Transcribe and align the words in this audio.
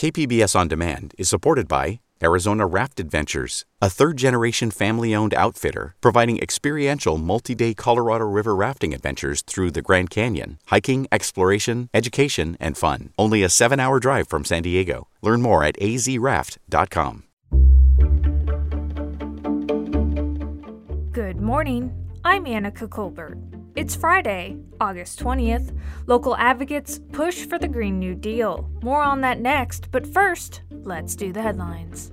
KPBS 0.00 0.56
On 0.58 0.66
Demand 0.66 1.14
is 1.18 1.28
supported 1.28 1.68
by 1.68 2.00
Arizona 2.22 2.64
Raft 2.64 3.00
Adventures, 3.00 3.66
a 3.82 3.90
third 3.90 4.16
generation 4.16 4.70
family 4.70 5.14
owned 5.14 5.34
outfitter 5.34 5.94
providing 6.00 6.40
experiential 6.40 7.18
multi 7.18 7.54
day 7.54 7.74
Colorado 7.74 8.24
River 8.24 8.56
rafting 8.56 8.94
adventures 8.94 9.42
through 9.42 9.72
the 9.72 9.82
Grand 9.82 10.08
Canyon, 10.08 10.58
hiking, 10.68 11.06
exploration, 11.12 11.90
education, 11.92 12.56
and 12.58 12.78
fun. 12.78 13.10
Only 13.18 13.42
a 13.42 13.50
seven 13.50 13.78
hour 13.78 14.00
drive 14.00 14.26
from 14.26 14.46
San 14.46 14.62
Diego. 14.62 15.08
Learn 15.20 15.42
more 15.42 15.62
at 15.64 15.76
azraft.com. 15.76 17.24
Good 21.12 21.42
morning. 21.42 21.92
I'm 22.24 22.46
Annika 22.46 22.88
Colbert. 22.88 23.36
It's 23.76 23.94
Friday, 23.94 24.58
August 24.80 25.20
20th. 25.20 25.78
Local 26.06 26.36
advocates 26.36 26.98
push 27.12 27.46
for 27.46 27.56
the 27.56 27.68
Green 27.68 28.00
New 28.00 28.16
Deal. 28.16 28.68
More 28.82 29.02
on 29.02 29.20
that 29.20 29.40
next, 29.40 29.92
but 29.92 30.06
first, 30.06 30.62
let's 30.70 31.14
do 31.14 31.32
the 31.32 31.42
headlines. 31.42 32.10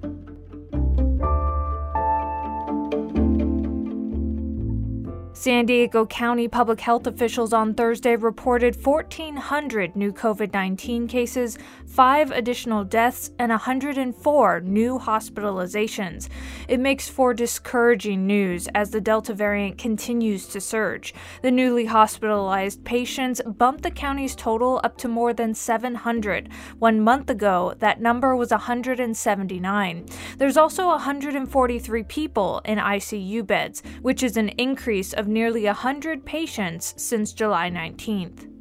San 5.40 5.68
Diego 5.68 6.04
County 6.08 6.48
public 6.48 6.82
health 6.82 7.05
officials 7.05 7.54
on 7.54 7.76
Thursday 7.76 8.16
reported 8.16 8.76
1,400 8.84 9.95
new 9.95 10.12
COVID 10.12 10.52
19 10.52 11.08
cases, 11.08 11.59
five 11.86 12.32
additional 12.32 12.84
deaths, 12.84 13.30
and 13.38 13.52
104 13.52 14.62
new 14.62 14.98
hospitalizations. 14.98 16.28
It 16.68 16.80
makes 16.80 17.08
for 17.08 17.36
discouraging 17.36 18.26
news 18.26 18.68
as 18.73 18.90
the 18.90 19.00
Delta 19.00 19.36
variant 19.36 19.78
continues 19.78 20.48
to 20.48 20.59
surge. 20.59 21.14
The 21.44 21.52
newly 21.52 21.86
hospitalized 21.86 22.84
patients 22.84 23.40
bumped 23.45 23.84
the 23.84 23.92
county's 23.92 24.36
total 24.36 24.81
up 24.84 24.98
to 24.98 25.08
more 25.08 25.34
than 25.36 25.54
700. 25.54 26.50
One 26.80 27.00
month 27.00 27.30
ago, 27.30 27.76
that 27.78 28.02
number 28.02 28.36
was 28.36 28.50
179. 28.50 30.06
There's 30.40 30.58
also 30.58 30.88
143 30.88 32.04
people 32.06 32.59
in 32.66 32.80
ICU 32.80 33.45
beds, 33.45 33.83
which 34.02 34.23
is 34.23 34.36
an 34.36 34.50
increase 34.50 35.14
of 35.14 35.27
nearly 35.28 35.66
100 35.66 36.25
patients 36.25 36.94
since 36.97 37.33
July 37.33 37.70
19th. 37.70 38.52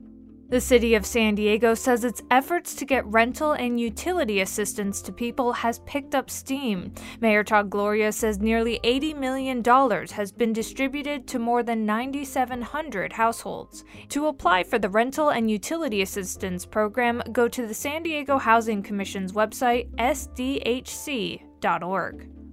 The 0.49 0.61
city 0.61 0.95
of 0.95 1.05
San 1.05 1.35
Diego 1.35 1.75
says 1.75 2.05
its 2.05 2.23
efforts 2.31 2.77
to 2.77 2.85
get 2.85 3.05
rental 3.07 3.51
and 3.53 3.81
utility 3.81 4.43
assistance 4.43 5.03
to 5.03 5.13
people 5.13 5.53
has 5.53 5.81
picked 5.81 6.15
up 6.15 6.31
steam. 6.31 6.93
Mayor 7.21 7.43
Todd 7.43 7.69
Gloria 7.69 8.13
says 8.13 8.39
nearly 8.39 8.79
$80 8.85 9.19
million 9.19 9.65
has 10.13 10.31
been 10.31 10.53
distributed 10.53 11.27
to 11.27 11.41
more 11.41 11.65
than 11.65 11.85
9,700 11.85 13.13
households. 13.15 13.85
To 14.11 14.29
apply 14.29 14.63
for 14.63 14.79
the 14.79 14.89
rental 14.89 15.31
and 15.31 15.51
utility 15.51 16.01
assistance 16.03 16.65
program, 16.65 17.25
go 17.33 17.49
to 17.49 17.67
the 17.67 17.75
San 17.75 18.05
Diego 18.05 18.39
Housing 18.39 18.85
Commission's 18.85 19.33
website, 19.33 19.91
sdhc.org. 19.97 21.41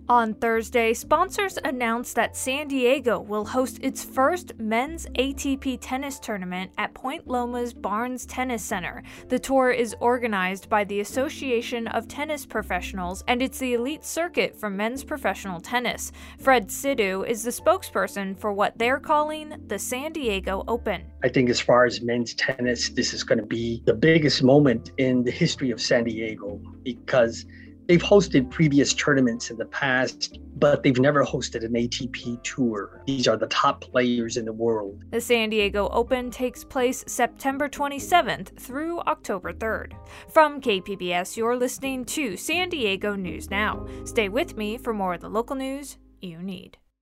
On 0.10 0.34
Thursday, 0.34 0.94
sponsors 0.94 1.58
announced 1.64 2.16
that 2.16 2.36
San 2.36 2.68
Diego 2.68 3.22
will 3.22 3.46
host 3.46 3.80
its 3.82 4.04
first 4.04 4.52
men's 4.60 5.08
ATP 5.16 5.78
tennis 5.80 6.20
tournament 6.20 6.72
at 6.78 6.94
Point 6.94 7.26
Loma's 7.26 7.74
Barnes 7.74 8.26
Tennis 8.26 8.62
Center. 8.66 9.02
The 9.30 9.40
tour 9.40 9.72
is 9.72 9.96
organized 10.02 10.68
by 10.68 10.84
the 10.84 11.00
Association 11.00 11.88
of 11.88 12.10
Tennis 12.10 12.46
Professionals 12.46 13.24
and 13.30 13.42
it's 13.42 13.60
the 13.60 13.76
elite 13.76 14.04
circuit 14.04 14.60
for 14.60 14.70
men's 14.70 15.06
professional 15.06 15.62
tennis. 15.62 16.12
Fred 16.38 16.68
Sidhu 16.68 17.26
is 17.26 17.44
the 17.44 17.52
spokesperson 17.52 18.38
for 18.38 18.52
what 18.52 18.78
they're 18.78 19.00
calling 19.00 19.56
the 19.68 19.80
San 19.80 20.12
Diego 20.12 20.66
Open. 20.68 21.06
I 21.24 21.30
think, 21.30 21.50
as 21.50 21.62
far 21.62 21.86
as 21.86 22.02
men's 22.02 22.34
tennis, 22.34 22.90
this 22.90 23.14
is 23.14 23.24
going 23.24 23.40
to 23.40 23.46
be 23.46 23.82
the 23.86 23.94
biggest 23.94 24.44
moment 24.44 24.92
in 24.98 25.24
the 25.24 25.32
history 25.32 25.72
of 25.72 25.80
San 25.80 26.04
Diego 26.04 26.60
because 26.84 27.46
They've 27.88 28.02
hosted 28.02 28.50
previous 28.50 28.94
tournaments 28.94 29.50
in 29.50 29.58
the 29.58 29.66
past, 29.66 30.40
but 30.56 30.84
they've 30.84 31.00
never 31.00 31.26
hosted 31.26 31.66
an 31.66 31.74
ATP 31.74 32.42
tour. 32.44 33.02
These 33.06 33.28
are 33.28 33.36
the 33.36 33.48
top 33.48 33.82
players 33.82 34.38
in 34.38 34.46
the 34.46 34.54
world. 34.54 35.04
The 35.12 35.20
San 35.20 35.50
Diego 35.50 35.90
Open 35.90 36.32
takes 36.32 36.64
place 36.64 37.04
September 37.08 37.68
27th 37.68 38.58
through 38.58 39.00
October 39.02 39.52
3rd. 39.52 39.94
From 40.30 40.62
KPBS, 40.62 41.36
you're 41.36 41.58
listening 41.58 42.06
to 42.06 42.38
San 42.38 42.70
Diego 42.70 43.16
News 43.16 43.50
Now. 43.50 43.86
Stay 44.06 44.30
with 44.30 44.56
me 44.56 44.78
for 44.78 44.94
more 44.94 45.16
of 45.16 45.22
the 45.22 45.30
local 45.30 45.56
news 45.56 45.98
you 46.22 46.42
need. 46.42 46.78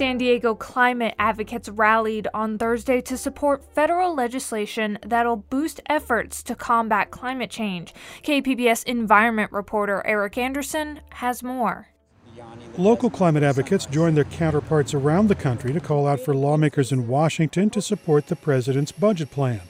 San 0.00 0.16
Diego 0.16 0.54
climate 0.54 1.14
advocates 1.18 1.68
rallied 1.68 2.26
on 2.32 2.56
Thursday 2.56 3.02
to 3.02 3.18
support 3.18 3.62
federal 3.74 4.14
legislation 4.14 4.98
that'll 5.04 5.36
boost 5.36 5.78
efforts 5.90 6.42
to 6.44 6.54
combat 6.54 7.10
climate 7.10 7.50
change. 7.50 7.92
KPBS 8.22 8.82
environment 8.84 9.52
reporter 9.52 10.02
Eric 10.06 10.38
Anderson 10.38 11.00
has 11.10 11.42
more. 11.42 11.88
Local 12.78 13.10
climate 13.10 13.42
advocates 13.42 13.84
joined 13.84 14.16
their 14.16 14.24
counterparts 14.24 14.94
around 14.94 15.26
the 15.26 15.34
country 15.34 15.70
to 15.74 15.80
call 15.80 16.06
out 16.06 16.20
for 16.20 16.34
lawmakers 16.34 16.92
in 16.92 17.06
Washington 17.06 17.68
to 17.68 17.82
support 17.82 18.28
the 18.28 18.36
president's 18.36 18.92
budget 18.92 19.30
plan. 19.30 19.60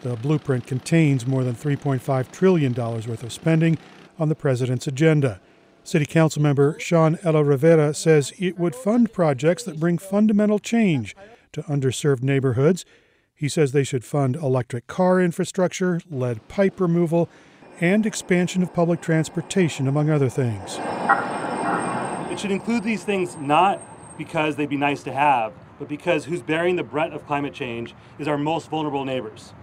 The 0.00 0.16
blueprint 0.16 0.66
contains 0.66 1.24
more 1.24 1.44
than 1.44 1.54
$3.5 1.54 2.32
trillion 2.32 2.74
worth 2.74 3.22
of 3.22 3.32
spending 3.32 3.78
on 4.18 4.28
the 4.28 4.34
president's 4.34 4.88
agenda. 4.88 5.40
City 5.88 6.04
Council 6.04 6.42
member 6.42 6.78
Sean 6.78 7.18
Elo-Rivera 7.22 7.94
says 7.94 8.34
it 8.36 8.58
would 8.58 8.74
fund 8.74 9.10
projects 9.10 9.62
that 9.62 9.80
bring 9.80 9.96
fundamental 9.96 10.58
change 10.58 11.16
to 11.52 11.62
underserved 11.62 12.22
neighborhoods. 12.22 12.84
He 13.34 13.48
says 13.48 13.72
they 13.72 13.84
should 13.84 14.04
fund 14.04 14.36
electric 14.36 14.86
car 14.86 15.18
infrastructure, 15.18 16.02
lead 16.10 16.46
pipe 16.46 16.78
removal, 16.78 17.30
and 17.80 18.04
expansion 18.04 18.62
of 18.62 18.74
public 18.74 19.00
transportation, 19.00 19.88
among 19.88 20.10
other 20.10 20.28
things. 20.28 20.78
It 22.30 22.38
should 22.38 22.50
include 22.50 22.84
these 22.84 23.02
things 23.02 23.36
not 23.36 23.80
because 24.18 24.56
they'd 24.56 24.68
be 24.68 24.76
nice 24.76 25.02
to 25.04 25.12
have, 25.14 25.54
but 25.78 25.88
because 25.88 26.26
who's 26.26 26.42
bearing 26.42 26.76
the 26.76 26.82
brunt 26.82 27.14
of 27.14 27.26
climate 27.26 27.54
change 27.54 27.94
is 28.18 28.28
our 28.28 28.36
most 28.36 28.68
vulnerable 28.68 29.06
neighbors, 29.06 29.54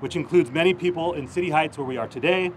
which 0.00 0.14
includes 0.14 0.50
many 0.50 0.74
people 0.74 1.14
in 1.14 1.26
City 1.26 1.48
Heights, 1.48 1.78
where 1.78 1.86
we 1.86 1.96
are 1.96 2.06
today, 2.06 2.52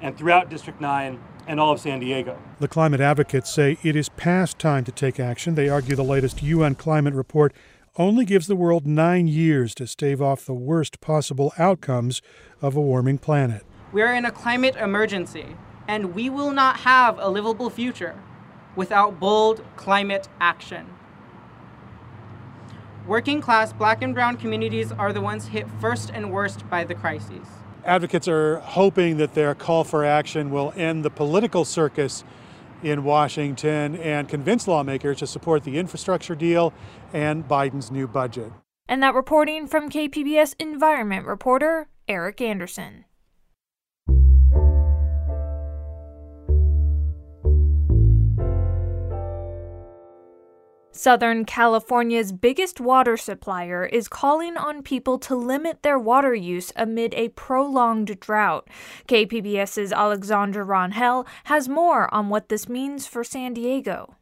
and 0.00 0.16
throughout 0.16 0.48
District 0.48 0.80
9 0.80 1.18
and 1.46 1.60
all 1.60 1.72
of 1.72 1.80
San 1.80 2.00
Diego. 2.00 2.38
The 2.60 2.68
climate 2.68 3.00
advocates 3.00 3.50
say 3.50 3.78
it 3.82 3.96
is 3.96 4.08
past 4.10 4.58
time 4.58 4.84
to 4.84 4.92
take 4.92 5.18
action. 5.18 5.54
They 5.54 5.68
argue 5.68 5.96
the 5.96 6.04
latest 6.04 6.42
UN 6.42 6.74
climate 6.74 7.14
report 7.14 7.52
only 7.96 8.24
gives 8.24 8.46
the 8.46 8.56
world 8.56 8.86
nine 8.86 9.28
years 9.28 9.74
to 9.74 9.86
stave 9.86 10.22
off 10.22 10.46
the 10.46 10.54
worst 10.54 11.00
possible 11.00 11.52
outcomes 11.58 12.22
of 12.60 12.74
a 12.74 12.80
warming 12.80 13.18
planet. 13.18 13.64
We 13.92 14.00
are 14.02 14.14
in 14.14 14.24
a 14.24 14.30
climate 14.30 14.76
emergency, 14.76 15.56
and 15.86 16.14
we 16.14 16.30
will 16.30 16.52
not 16.52 16.78
have 16.80 17.18
a 17.18 17.28
livable 17.28 17.68
future 17.68 18.18
without 18.74 19.20
bold 19.20 19.62
climate 19.76 20.28
action. 20.40 20.86
Working 23.06 23.40
class 23.40 23.72
black 23.72 24.00
and 24.00 24.14
brown 24.14 24.36
communities 24.36 24.92
are 24.92 25.12
the 25.12 25.20
ones 25.20 25.48
hit 25.48 25.66
first 25.80 26.10
and 26.14 26.30
worst 26.30 26.68
by 26.70 26.84
the 26.84 26.94
crises. 26.94 27.46
Advocates 27.84 28.28
are 28.28 28.60
hoping 28.60 29.16
that 29.16 29.34
their 29.34 29.54
call 29.54 29.82
for 29.82 30.04
action 30.04 30.50
will 30.50 30.72
end 30.76 31.04
the 31.04 31.10
political 31.10 31.64
circus 31.64 32.22
in 32.82 33.02
Washington 33.02 33.96
and 33.96 34.28
convince 34.28 34.68
lawmakers 34.68 35.18
to 35.18 35.26
support 35.26 35.64
the 35.64 35.78
infrastructure 35.78 36.34
deal 36.34 36.72
and 37.12 37.46
Biden's 37.48 37.90
new 37.90 38.06
budget. 38.06 38.52
And 38.88 39.02
that 39.02 39.14
reporting 39.14 39.66
from 39.66 39.90
KPBS 39.90 40.54
environment 40.58 41.26
reporter 41.26 41.88
Eric 42.08 42.40
Anderson. 42.40 43.04
Southern 50.94 51.46
California's 51.46 52.32
biggest 52.32 52.78
water 52.78 53.16
supplier 53.16 53.86
is 53.86 54.08
calling 54.08 54.58
on 54.58 54.82
people 54.82 55.18
to 55.20 55.34
limit 55.34 55.82
their 55.82 55.98
water 55.98 56.34
use 56.34 56.70
amid 56.76 57.14
a 57.14 57.30
prolonged 57.30 58.20
drought. 58.20 58.68
KPBS's 59.08 59.90
Alexandra 59.90 60.66
Rangel 60.66 61.26
has 61.44 61.66
more 61.66 62.12
on 62.14 62.28
what 62.28 62.50
this 62.50 62.68
means 62.68 63.06
for 63.06 63.24
San 63.24 63.54
Diego. 63.54 64.16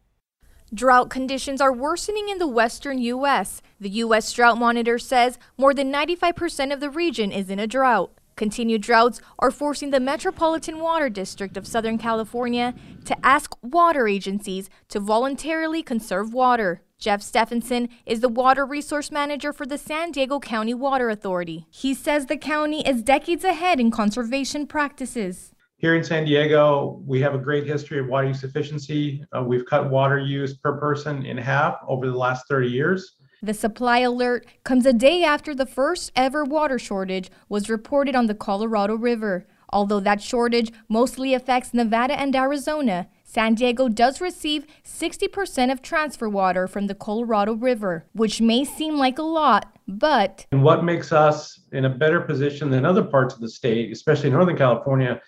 Drought 0.73 1.11
conditions 1.11 1.61
are 1.61 1.73
worsening 1.73 2.29
in 2.29 2.39
the 2.39 2.47
western 2.47 2.99
U.S. 2.99 3.61
The 3.81 3.91
U.S. 3.91 4.33
Drought 4.33 4.57
Monitor 4.57 5.01
says 5.01 5.41
more 5.59 5.75
than 5.75 5.93
95% 5.93 6.73
of 6.73 6.79
the 6.79 6.91
region 6.91 7.33
is 7.33 7.51
in 7.51 7.59
a 7.59 7.67
drought. 7.67 8.13
Continued 8.37 8.83
droughts 8.83 9.21
are 9.39 9.51
forcing 9.51 9.91
the 9.91 10.01
Metropolitan 10.01 10.81
Water 10.81 11.09
District 11.09 11.57
of 11.57 11.67
Southern 11.67 11.99
California 11.99 12.75
to 13.05 13.27
ask 13.27 13.55
water 13.63 14.09
agencies 14.09 14.71
to 14.89 15.01
voluntarily 15.01 15.83
conserve 15.83 16.33
water. 16.33 16.83
Jeff 16.99 17.23
Stephenson 17.23 17.89
is 18.05 18.21
the 18.21 18.29
water 18.29 18.67
resource 18.67 19.11
manager 19.11 19.53
for 19.53 19.65
the 19.65 19.79
San 19.79 20.13
Diego 20.13 20.39
County 20.39 20.75
Water 20.75 21.09
Authority. 21.09 21.67
He 21.71 21.95
says 21.95 22.27
the 22.27 22.37
county 22.37 22.87
is 22.87 23.03
decades 23.03 23.43
ahead 23.43 23.81
in 23.81 23.91
conservation 23.91 24.67
practices. 24.67 25.55
Here 25.79 25.97
in 25.97 26.05
San 26.05 26.27
Diego, 26.27 27.01
we 27.07 27.23
have 27.23 27.35
a 27.35 27.39
great 27.39 27.67
history 27.67 28.01
of 28.01 28.07
water 28.07 28.29
use 28.29 28.45
efficiency. 28.45 29.25
Uh, 29.35 29.43
we've 29.43 29.65
cut 29.65 29.89
water 29.89 30.19
use 30.19 30.59
per 30.59 30.77
person 30.79 31.25
in 31.25 31.39
half 31.39 31.79
over 31.89 32.07
the 32.07 32.17
last 32.17 32.47
30 32.49 32.69
years. 32.69 33.17
The 33.43 33.55
supply 33.55 34.01
alert 34.01 34.47
comes 34.65 34.85
a 34.85 34.93
day 34.93 35.25
after 35.25 35.55
the 35.55 35.65
first 35.65 36.13
ever 36.15 36.45
water 36.45 36.79
shortage 36.79 37.31
was 37.49 37.71
reported 37.71 38.15
on 38.15 38.27
the 38.27 38.35
Colorado 38.35 38.97
River. 38.97 39.47
Although 39.71 40.01
that 40.01 40.21
shortage 40.21 40.71
mostly 40.91 41.33
affects 41.33 41.73
Nevada 41.73 42.21
and 42.21 42.37
Arizona, 42.37 43.09
San 43.25 43.55
Diego 43.55 43.89
does 43.89 44.21
receive 44.21 44.67
60% 44.85 45.73
of 45.73 45.81
transfer 45.81 46.29
water 46.29 46.69
from 46.69 46.87
the 46.87 46.95
Colorado 46.95 47.55
River, 47.55 48.05
which 48.13 48.43
may 48.43 48.63
seem 48.63 48.99
like 48.99 49.19
a 49.19 49.23
lot, 49.23 49.75
but. 49.89 50.45
And 50.53 50.63
what 50.63 50.85
makes 50.85 51.11
us 51.11 51.61
in 51.73 51.87
a 51.87 51.91
better 51.91 52.21
position 52.21 52.69
than 52.69 52.85
other 52.85 53.05
parts 53.05 53.35
of 53.35 53.41
the 53.41 53.49
state, 53.49 53.91
especially 53.91 54.29
Northern 54.29 54.57
California, 54.57 55.19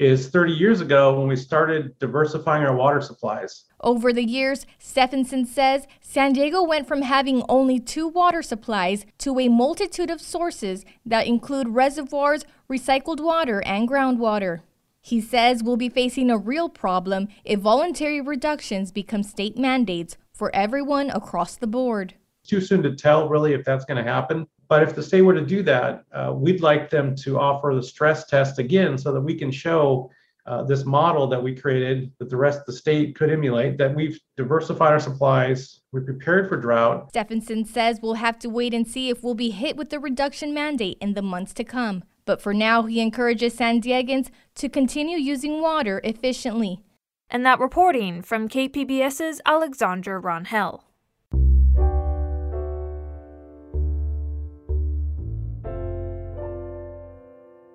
is 0.00 0.28
30 0.28 0.54
years 0.54 0.80
ago 0.80 1.18
when 1.18 1.28
we 1.28 1.36
started 1.36 1.96
diversifying 1.98 2.64
our 2.64 2.74
water 2.74 3.02
supplies. 3.02 3.64
Over 3.82 4.14
the 4.14 4.24
years, 4.24 4.66
Stephenson 4.78 5.44
says 5.44 5.86
San 6.00 6.32
Diego 6.32 6.62
went 6.62 6.88
from 6.88 7.02
having 7.02 7.44
only 7.50 7.78
two 7.78 8.08
water 8.08 8.40
supplies 8.40 9.04
to 9.18 9.38
a 9.38 9.48
multitude 9.48 10.10
of 10.10 10.22
sources 10.22 10.86
that 11.04 11.26
include 11.26 11.68
reservoirs, 11.68 12.46
recycled 12.70 13.20
water, 13.20 13.62
and 13.66 13.86
groundwater. 13.86 14.60
He 15.02 15.20
says 15.20 15.62
we'll 15.62 15.76
be 15.76 15.90
facing 15.90 16.30
a 16.30 16.38
real 16.38 16.70
problem 16.70 17.28
if 17.44 17.60
voluntary 17.60 18.22
reductions 18.22 18.90
become 18.92 19.22
state 19.22 19.58
mandates 19.58 20.16
for 20.32 20.54
everyone 20.54 21.10
across 21.10 21.56
the 21.56 21.66
board. 21.66 22.14
Too 22.46 22.62
soon 22.62 22.82
to 22.84 22.96
tell, 22.96 23.28
really, 23.28 23.52
if 23.52 23.66
that's 23.66 23.84
going 23.84 24.02
to 24.02 24.10
happen. 24.10 24.46
But 24.70 24.84
if 24.84 24.94
the 24.94 25.02
state 25.02 25.22
were 25.22 25.34
to 25.34 25.44
do 25.44 25.64
that, 25.64 26.04
uh, 26.12 26.32
we'd 26.32 26.62
like 26.62 26.90
them 26.90 27.16
to 27.16 27.40
offer 27.40 27.72
the 27.74 27.82
stress 27.82 28.26
test 28.26 28.60
again 28.60 28.96
so 28.96 29.12
that 29.12 29.20
we 29.20 29.34
can 29.34 29.50
show 29.50 30.12
uh, 30.46 30.62
this 30.62 30.84
model 30.84 31.26
that 31.26 31.42
we 31.42 31.56
created 31.56 32.12
that 32.18 32.30
the 32.30 32.36
rest 32.36 32.60
of 32.60 32.66
the 32.66 32.72
state 32.72 33.16
could 33.16 33.30
emulate, 33.30 33.78
that 33.78 33.92
we've 33.92 34.20
diversified 34.36 34.92
our 34.92 35.00
supplies, 35.00 35.80
we're 35.90 36.02
prepared 36.02 36.48
for 36.48 36.56
drought. 36.56 37.08
Stephenson 37.10 37.64
says 37.64 37.98
we'll 38.00 38.14
have 38.14 38.38
to 38.38 38.48
wait 38.48 38.72
and 38.72 38.86
see 38.86 39.10
if 39.10 39.24
we'll 39.24 39.34
be 39.34 39.50
hit 39.50 39.76
with 39.76 39.90
the 39.90 39.98
reduction 39.98 40.54
mandate 40.54 40.98
in 41.00 41.14
the 41.14 41.22
months 41.22 41.52
to 41.54 41.64
come. 41.64 42.04
But 42.24 42.40
for 42.40 42.54
now, 42.54 42.84
he 42.84 43.00
encourages 43.00 43.54
San 43.54 43.82
Diegans 43.82 44.28
to 44.54 44.68
continue 44.68 45.18
using 45.18 45.60
water 45.60 46.00
efficiently. 46.04 46.80
And 47.28 47.44
that 47.44 47.58
reporting 47.58 48.22
from 48.22 48.48
KPBS's 48.48 49.40
Alexandra 49.44 50.22
Rangel. 50.22 50.82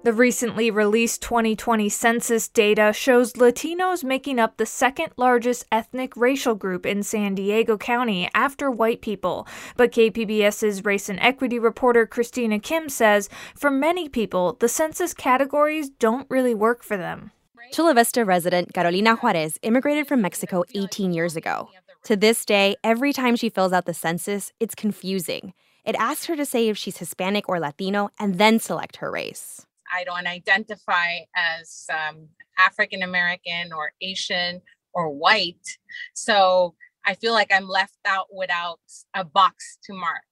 The 0.05 0.13
recently 0.13 0.69
released 0.69 1.23
2020 1.23 1.89
census 1.89 2.47
data 2.47 2.93
shows 2.93 3.33
Latinos 3.33 4.03
making 4.03 4.39
up 4.39 4.57
the 4.57 4.65
second 4.67 5.11
largest 5.17 5.65
ethnic 5.71 6.15
racial 6.15 6.53
group 6.53 6.85
in 6.85 7.01
San 7.01 7.33
Diego 7.33 7.75
County 7.75 8.29
after 8.35 8.69
white 8.69 9.01
people. 9.01 9.47
But 9.75 9.91
KPBS's 9.91 10.85
race 10.85 11.09
and 11.09 11.19
equity 11.21 11.57
reporter 11.57 12.05
Christina 12.05 12.59
Kim 12.59 12.87
says 12.87 13.29
for 13.55 13.71
many 13.71 14.07
people, 14.07 14.57
the 14.59 14.69
census 14.69 15.11
categories 15.11 15.89
don't 15.89 16.29
really 16.29 16.53
work 16.53 16.83
for 16.83 16.97
them. 16.97 17.31
Chula 17.71 17.95
Vista 17.95 18.23
resident 18.23 18.75
Carolina 18.75 19.15
Juarez 19.15 19.57
immigrated 19.63 20.07
from 20.07 20.21
Mexico 20.21 20.63
18 20.75 21.13
years 21.13 21.35
ago. 21.35 21.69
To 22.03 22.15
this 22.15 22.45
day, 22.45 22.75
every 22.83 23.11
time 23.11 23.35
she 23.35 23.49
fills 23.49 23.73
out 23.73 23.87
the 23.87 23.93
census, 23.95 24.53
it's 24.59 24.75
confusing. 24.75 25.55
It 25.83 25.95
asks 25.97 26.25
her 26.25 26.35
to 26.35 26.45
say 26.45 26.67
if 26.67 26.77
she's 26.77 26.97
Hispanic 26.97 27.49
or 27.49 27.59
Latino 27.59 28.11
and 28.19 28.35
then 28.35 28.59
select 28.59 28.97
her 28.97 29.09
race. 29.09 29.65
I 29.93 30.03
don't 30.03 30.27
identify 30.27 31.19
as 31.35 31.85
um, 31.91 32.27
African 32.57 33.03
American 33.03 33.73
or 33.73 33.91
Asian 34.01 34.61
or 34.93 35.09
white. 35.09 35.77
So 36.13 36.75
I 37.05 37.13
feel 37.13 37.33
like 37.33 37.51
I'm 37.53 37.67
left 37.67 37.97
out 38.05 38.27
without 38.33 38.79
a 39.13 39.23
box 39.23 39.77
to 39.85 39.93
mark. 39.93 40.23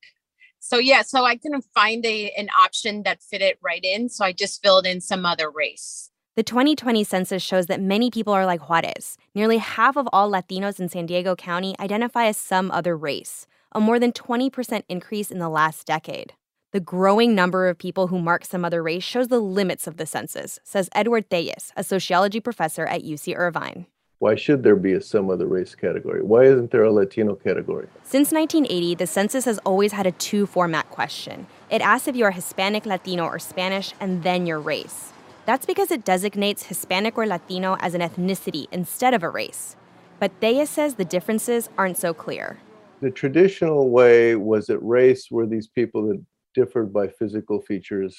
So 0.60 0.78
yeah, 0.78 1.02
so 1.02 1.26
I 1.26 1.36
couldn't 1.36 1.66
find 1.74 2.06
a, 2.06 2.32
an 2.32 2.50
option 2.58 3.04
that 3.04 3.22
fit 3.22 3.42
it 3.42 3.60
right 3.62 3.84
in. 3.84 4.10
So 4.10 4.24
I 4.24 4.32
just 4.32 4.62
filled 4.64 4.86
in 4.86 5.02
some 5.02 5.26
other 5.26 5.52
race. 5.52 6.10
The 6.36 6.42
2020 6.44 7.04
census 7.04 7.44
shows 7.44 7.68
that 7.68 7.82
many 7.82 8.10
people 8.10 8.34
are 8.34 8.46
like 8.46 8.68
Juarez. 8.68 9.18
Nearly 9.36 9.58
half 9.58 9.98
of 9.98 10.08
all 10.12 10.32
Latinos 10.32 10.80
in 10.80 10.90
San 10.90 11.06
Diego 11.06 11.36
County 11.36 11.76
identify 11.80 12.26
as 12.26 12.38
some 12.38 12.72
other 12.72 12.98
race, 12.98 13.46
a 13.74 13.80
more 13.80 14.00
than 14.00 14.12
20% 14.12 14.84
increase 14.90 15.30
in 15.30 15.38
the 15.38 15.50
last 15.50 15.86
decade. 15.86 16.34
The 16.74 16.80
growing 16.80 17.36
number 17.36 17.70
of 17.70 17.78
people 17.78 18.08
who 18.08 18.18
mark 18.18 18.44
some 18.44 18.66
other 18.66 18.82
race 18.82 19.04
shows 19.04 19.28
the 19.28 19.40
limits 19.40 19.86
of 19.86 19.98
the 19.98 20.08
census, 20.08 20.60
says 20.64 20.90
Edward 20.96 21.30
Telles, 21.30 21.72
a 21.78 21.84
sociology 21.84 22.40
professor 22.40 22.88
at 22.88 23.04
UC 23.04 23.38
Irvine. 23.38 23.86
Why 24.18 24.34
should 24.34 24.64
there 24.64 24.76
be 24.76 24.94
a 24.94 25.00
some 25.00 25.30
other 25.30 25.46
race 25.46 25.76
category? 25.76 26.24
Why 26.24 26.46
isn't 26.46 26.72
there 26.72 26.82
a 26.82 26.92
Latino 26.92 27.36
category? 27.36 27.88
Since 28.02 28.32
1980, 28.32 28.96
the 28.96 29.06
census 29.06 29.46
has 29.46 29.60
always 29.60 29.92
had 29.92 30.08
a 30.08 30.14
two 30.14 30.48
format 30.48 30.90
question. 30.90 31.46
It 31.70 31.84
asks 31.84 32.08
if 32.08 32.16
you 32.16 32.26
are 32.26 32.32
Hispanic, 32.32 32.88
Latino, 32.88 33.26
or 33.26 33.38
Spanish, 33.38 33.94
and 34.00 34.24
then 34.24 34.48
your 34.48 34.60
race. 34.60 35.14
That's 35.46 35.68
because 35.68 35.92
it 35.92 36.04
designates 36.04 36.64
Hispanic 36.64 37.20
or 37.20 37.28
Latino 37.28 37.78
as 37.82 37.94
an 37.94 38.02
ethnicity 38.02 38.66
instead 38.72 39.14
of 39.14 39.22
a 39.22 39.30
race. 39.30 39.76
But 40.20 40.42
Telles 40.42 40.72
says 40.72 40.96
the 40.96 41.06
differences 41.06 41.70
aren't 41.78 41.98
so 41.98 42.16
clear. 42.16 42.58
The 43.02 43.12
traditional 43.12 43.92
way 43.92 44.36
was 44.36 44.66
that 44.68 44.80
race 44.80 45.30
were 45.30 45.46
these 45.46 45.68
people 45.68 46.08
that 46.08 46.20
differed 46.54 46.94
by 46.94 47.08
physical 47.08 47.62
features, 47.62 48.18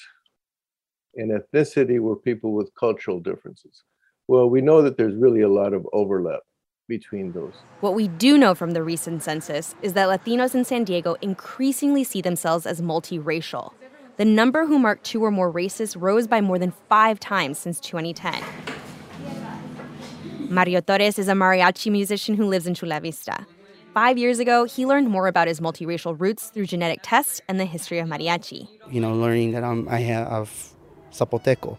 and 1.15 1.31
ethnicity 1.31 1.99
were 1.99 2.15
people 2.15 2.53
with 2.53 2.73
cultural 2.75 3.19
differences. 3.19 3.83
Well, 4.27 4.49
we 4.49 4.61
know 4.61 4.81
that 4.81 4.97
there's 4.97 5.15
really 5.15 5.41
a 5.41 5.49
lot 5.49 5.73
of 5.73 5.87
overlap 5.93 6.41
between 6.87 7.31
those. 7.31 7.53
What 7.81 7.95
we 7.95 8.07
do 8.07 8.37
know 8.37 8.55
from 8.55 8.71
the 8.71 8.83
recent 8.83 9.23
census 9.23 9.75
is 9.81 9.93
that 9.93 10.07
Latinos 10.07 10.53
in 10.55 10.65
San 10.65 10.83
Diego 10.83 11.15
increasingly 11.21 12.03
see 12.03 12.21
themselves 12.21 12.65
as 12.65 12.81
multiracial. 12.81 13.73
The 14.17 14.25
number 14.25 14.65
who 14.65 14.79
marked 14.79 15.03
two 15.03 15.23
or 15.23 15.31
more 15.31 15.51
races 15.51 15.95
rose 15.95 16.27
by 16.27 16.41
more 16.41 16.57
than 16.57 16.71
five 16.89 17.19
times 17.19 17.57
since 17.57 17.79
2010. 17.79 18.41
Mario 20.49 20.79
Torres 20.79 21.19
is 21.19 21.27
a 21.27 21.33
mariachi 21.33 21.91
musician 21.91 22.35
who 22.35 22.45
lives 22.45 22.67
in 22.67 22.75
Chula 22.75 22.99
Vista. 22.99 23.45
Five 23.95 24.17
years 24.17 24.39
ago, 24.39 24.65
he 24.65 24.85
learned 24.85 25.07
more 25.07 25.25
about 25.25 25.47
his 25.47 25.61
multiracial 25.61 26.19
roots 26.19 26.49
through 26.49 26.65
genetic 26.65 26.99
tests 27.01 27.39
and 27.47 27.57
the 27.57 27.63
history 27.63 27.99
of 27.99 28.09
mariachi. 28.09 28.67
You 28.91 28.99
know, 28.99 29.13
learning 29.13 29.53
that 29.53 29.63
I'm, 29.63 29.87
I 29.87 29.99
have 29.99 30.51
Zapoteco, 31.13 31.77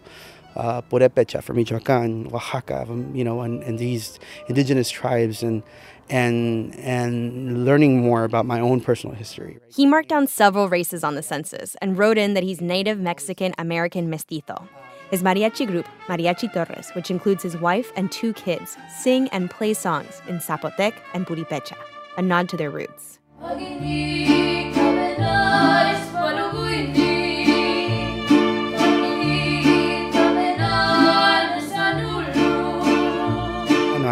uh, 0.55 0.81
Purepecha 0.81 1.43
from 1.43 1.57
Michoacan, 1.57 2.31
Oaxaca, 2.33 2.87
you 3.13 3.23
know, 3.23 3.41
and, 3.41 3.61
and 3.61 3.77
these 3.77 4.17
indigenous 4.47 4.89
tribes 4.89 5.43
and 5.43 5.61
and 6.09 6.73
and 6.77 7.65
learning 7.65 8.01
more 8.01 8.23
about 8.23 8.47
my 8.47 8.59
own 8.59 8.81
personal 8.81 9.15
history. 9.15 9.59
He 9.67 9.85
marked 9.85 10.09
down 10.09 10.25
several 10.25 10.69
races 10.69 11.03
on 11.03 11.13
the 11.13 11.21
census 11.21 11.75
and 11.83 11.99
wrote 11.99 12.17
in 12.17 12.33
that 12.33 12.41
he's 12.41 12.61
native 12.61 12.99
Mexican 12.99 13.53
American 13.59 14.09
mestizo. 14.09 14.67
His 15.11 15.21
mariachi 15.21 15.67
group, 15.67 15.87
Mariachi 16.07 16.51
Torres, 16.51 16.89
which 16.95 17.11
includes 17.11 17.43
his 17.43 17.55
wife 17.57 17.91
and 17.95 18.11
two 18.11 18.33
kids, 18.33 18.75
sing 19.03 19.29
and 19.31 19.51
play 19.51 19.75
songs 19.75 20.19
in 20.27 20.39
Zapotec 20.39 20.93
and 21.13 21.27
Purepecha 21.27 21.77
a 22.17 22.21
nod 22.21 22.49
to 22.49 22.57
their 22.57 22.71
roots. 22.71 23.19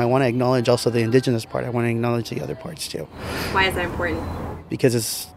I 0.05 0.07
want 0.07 0.23
to 0.23 0.27
acknowledge 0.27 0.69
also 0.69 0.91
the 0.91 0.99
indigenous 0.99 1.45
part. 1.45 1.65
I 1.65 1.69
want 1.69 1.85
to 1.85 1.89
acknowledge 1.89 2.29
the 2.29 2.39
other 2.41 2.53
parts 2.53 2.87
too. 2.87 3.05
Why 3.53 3.65
is 3.65 3.73
that 3.73 3.85
important? 3.85 4.21
Because 4.69 4.93
it's 4.93 5.27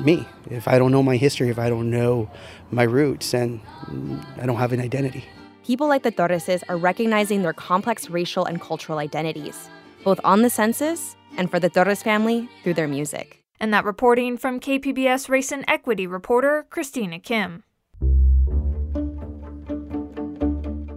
me. 0.00 0.26
If 0.50 0.66
I 0.66 0.78
don't 0.78 0.92
know 0.92 1.02
my 1.02 1.16
history, 1.16 1.50
if 1.50 1.58
I 1.58 1.68
don't 1.68 1.90
know 1.90 2.30
my 2.70 2.84
roots, 2.84 3.32
then 3.32 3.60
I 4.40 4.46
don't 4.46 4.56
have 4.56 4.72
an 4.72 4.80
identity. 4.80 5.24
People 5.64 5.88
like 5.88 6.04
the 6.04 6.12
Torreses 6.12 6.62
are 6.68 6.76
recognizing 6.76 7.42
their 7.42 7.52
complex 7.52 8.08
racial 8.08 8.44
and 8.46 8.60
cultural 8.60 8.98
identities, 8.98 9.68
both 10.04 10.20
on 10.24 10.42
the 10.42 10.48
census 10.48 11.15
and 11.36 11.50
for 11.50 11.60
the 11.60 11.68
Torres 11.68 12.02
family 12.02 12.48
through 12.62 12.74
their 12.74 12.88
music. 12.88 13.42
And 13.58 13.72
that 13.72 13.84
reporting 13.84 14.36
from 14.36 14.60
KPBS 14.60 15.28
Race 15.28 15.52
and 15.52 15.64
Equity 15.66 16.06
reporter 16.06 16.66
Christina 16.68 17.18
Kim. 17.18 17.62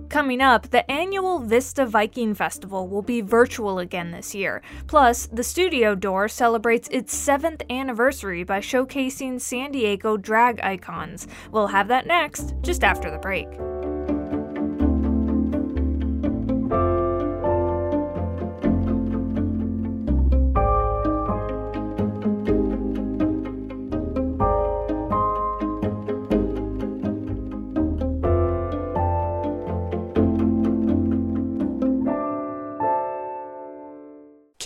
Coming 0.09 0.41
up, 0.41 0.71
the 0.71 0.89
annual 0.91 1.39
Vista 1.39 1.85
Viking 1.85 2.33
Festival 2.33 2.87
will 2.89 3.03
be 3.03 3.21
virtual 3.21 3.79
again 3.79 4.11
this 4.11 4.33
year. 4.33 4.61
Plus, 4.87 5.27
the 5.27 5.43
Studio 5.43 5.95
Door 5.95 6.29
celebrates 6.29 6.89
its 6.91 7.15
seventh 7.15 7.61
anniversary 7.69 8.43
by 8.43 8.59
showcasing 8.59 9.39
San 9.39 9.71
Diego 9.71 10.17
drag 10.17 10.59
icons. 10.61 11.27
We'll 11.51 11.67
have 11.67 11.87
that 11.89 12.07
next, 12.07 12.55
just 12.61 12.83
after 12.83 13.11
the 13.11 13.19
break. 13.19 13.47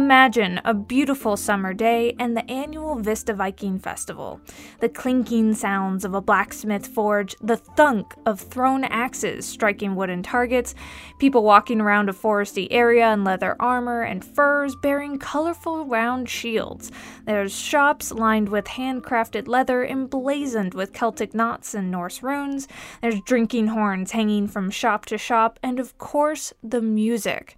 Imagine 0.00 0.62
a 0.64 0.72
beautiful 0.72 1.36
summer 1.36 1.74
day 1.74 2.16
and 2.18 2.34
the 2.34 2.50
annual 2.50 2.94
Vista 2.94 3.34
Viking 3.34 3.78
Festival. 3.78 4.40
The 4.80 4.88
clinking 4.88 5.52
sounds 5.52 6.06
of 6.06 6.14
a 6.14 6.22
blacksmith 6.22 6.86
forge, 6.86 7.36
the 7.42 7.58
thunk 7.58 8.14
of 8.24 8.40
thrown 8.40 8.84
axes 8.84 9.44
striking 9.44 9.94
wooden 9.94 10.22
targets, 10.22 10.74
people 11.18 11.42
walking 11.42 11.82
around 11.82 12.08
a 12.08 12.14
foresty 12.14 12.66
area 12.70 13.12
in 13.12 13.24
leather 13.24 13.56
armor 13.60 14.00
and 14.00 14.24
furs 14.24 14.74
bearing 14.74 15.18
colorful 15.18 15.84
round 15.84 16.30
shields. 16.30 16.90
There's 17.26 17.54
shops 17.54 18.10
lined 18.10 18.48
with 18.48 18.64
handcrafted 18.64 19.48
leather 19.48 19.84
emblazoned 19.84 20.72
with 20.72 20.94
Celtic 20.94 21.34
knots 21.34 21.74
and 21.74 21.90
Norse 21.90 22.22
runes. 22.22 22.68
There's 23.02 23.20
drinking 23.26 23.66
horns 23.66 24.12
hanging 24.12 24.48
from 24.48 24.70
shop 24.70 25.04
to 25.06 25.18
shop, 25.18 25.58
and 25.62 25.78
of 25.78 25.98
course, 25.98 26.54
the 26.62 26.80
music. 26.80 27.54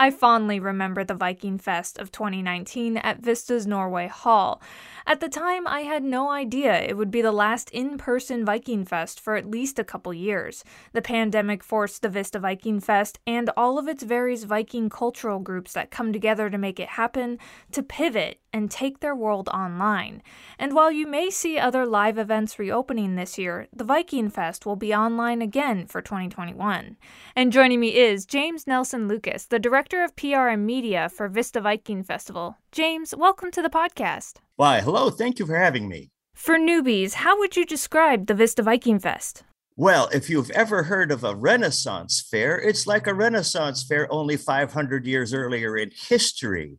I 0.00 0.10
fondly 0.10 0.58
remember 0.58 1.04
the 1.04 1.12
Viking 1.12 1.58
Fest 1.58 1.98
of 1.98 2.10
2019 2.10 2.96
at 2.96 3.18
Vista's 3.18 3.66
Norway 3.66 4.08
Hall. 4.08 4.62
At 5.06 5.20
the 5.20 5.28
time, 5.28 5.66
I 5.66 5.80
had 5.80 6.04
no 6.04 6.30
idea 6.30 6.78
it 6.78 6.96
would 6.96 7.10
be 7.10 7.22
the 7.22 7.32
last 7.32 7.70
in 7.70 7.96
person 7.96 8.44
Viking 8.44 8.84
Fest 8.84 9.18
for 9.18 9.34
at 9.34 9.50
least 9.50 9.78
a 9.78 9.84
couple 9.84 10.12
years. 10.12 10.62
The 10.92 11.02
pandemic 11.02 11.64
forced 11.64 12.02
the 12.02 12.08
Vista 12.08 12.38
Viking 12.38 12.80
Fest 12.80 13.18
and 13.26 13.50
all 13.56 13.78
of 13.78 13.88
its 13.88 14.02
various 14.02 14.44
Viking 14.44 14.90
cultural 14.90 15.38
groups 15.38 15.72
that 15.72 15.90
come 15.90 16.12
together 16.12 16.50
to 16.50 16.58
make 16.58 16.78
it 16.78 16.90
happen 16.90 17.38
to 17.72 17.82
pivot 17.82 18.40
and 18.52 18.70
take 18.70 19.00
their 19.00 19.14
world 19.14 19.48
online. 19.48 20.22
And 20.58 20.74
while 20.74 20.90
you 20.90 21.06
may 21.06 21.30
see 21.30 21.58
other 21.58 21.86
live 21.86 22.18
events 22.18 22.58
reopening 22.58 23.14
this 23.14 23.38
year, 23.38 23.68
the 23.74 23.84
Viking 23.84 24.28
Fest 24.28 24.66
will 24.66 24.76
be 24.76 24.94
online 24.94 25.40
again 25.40 25.86
for 25.86 26.02
2021. 26.02 26.96
And 27.34 27.52
joining 27.52 27.80
me 27.80 27.96
is 27.96 28.26
James 28.26 28.66
Nelson 28.66 29.08
Lucas, 29.08 29.46
the 29.46 29.58
Director 29.58 30.02
of 30.02 30.16
PR 30.16 30.48
and 30.48 30.66
Media 30.66 31.08
for 31.08 31.28
Vista 31.28 31.60
Viking 31.60 32.02
Festival. 32.02 32.56
James, 32.72 33.14
welcome 33.16 33.50
to 33.52 33.62
the 33.62 33.70
podcast. 33.70 34.34
Why, 34.60 34.82
hello, 34.82 35.08
thank 35.08 35.38
you 35.38 35.46
for 35.46 35.56
having 35.56 35.88
me. 35.88 36.10
For 36.34 36.58
newbies, 36.58 37.14
how 37.14 37.38
would 37.38 37.56
you 37.56 37.64
describe 37.64 38.26
the 38.26 38.34
Vista 38.34 38.62
Viking 38.62 38.98
Fest? 38.98 39.42
Well, 39.74 40.10
if 40.12 40.28
you've 40.28 40.50
ever 40.50 40.82
heard 40.82 41.10
of 41.10 41.24
a 41.24 41.34
Renaissance 41.34 42.20
fair, 42.30 42.60
it's 42.60 42.86
like 42.86 43.06
a 43.06 43.14
Renaissance 43.14 43.82
fair 43.82 44.06
only 44.12 44.36
500 44.36 45.06
years 45.06 45.32
earlier 45.32 45.78
in 45.78 45.90
history. 45.94 46.76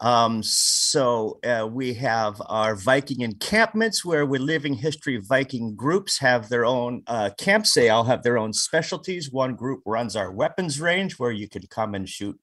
Um, 0.00 0.42
so 0.42 1.38
uh, 1.42 1.66
we 1.66 1.94
have 1.94 2.34
our 2.50 2.76
Viking 2.76 3.22
encampments 3.22 4.04
where 4.04 4.26
we're 4.26 4.38
living 4.38 4.74
history 4.74 5.16
Viking 5.16 5.74
groups 5.74 6.18
have 6.18 6.50
their 6.50 6.66
own 6.66 7.02
uh, 7.06 7.30
camps. 7.38 7.72
They 7.72 7.88
all 7.88 8.04
have 8.04 8.22
their 8.24 8.36
own 8.36 8.52
specialties. 8.52 9.32
One 9.32 9.54
group 9.54 9.80
runs 9.86 10.16
our 10.16 10.30
weapons 10.30 10.82
range 10.82 11.18
where 11.18 11.32
you 11.32 11.48
can 11.48 11.66
come 11.68 11.94
and 11.94 12.06
shoot 12.06 12.38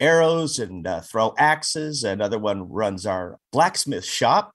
arrows 0.00 0.58
and 0.58 0.86
uh, 0.86 1.00
throw 1.00 1.34
axes. 1.38 2.04
Another 2.04 2.38
one 2.38 2.68
runs 2.68 3.06
our 3.06 3.38
blacksmith 3.52 4.04
shop. 4.04 4.52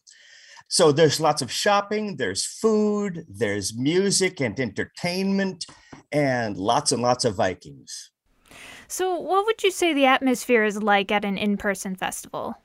So 0.67 0.91
there's 0.91 1.19
lots 1.19 1.41
of 1.41 1.51
shopping, 1.51 2.17
there's 2.17 2.45
food, 2.45 3.25
there's 3.27 3.75
music 3.75 4.39
and 4.39 4.59
entertainment, 4.59 5.65
and 6.11 6.57
lots 6.57 6.91
and 6.91 7.01
lots 7.01 7.25
of 7.25 7.35
Vikings. 7.35 8.11
So, 8.87 9.19
what 9.19 9.45
would 9.47 9.63
you 9.63 9.71
say 9.71 9.93
the 9.93 10.05
atmosphere 10.05 10.63
is 10.63 10.81
like 10.81 11.11
at 11.11 11.25
an 11.25 11.39
in 11.39 11.57
person 11.57 11.95
festival? 11.95 12.55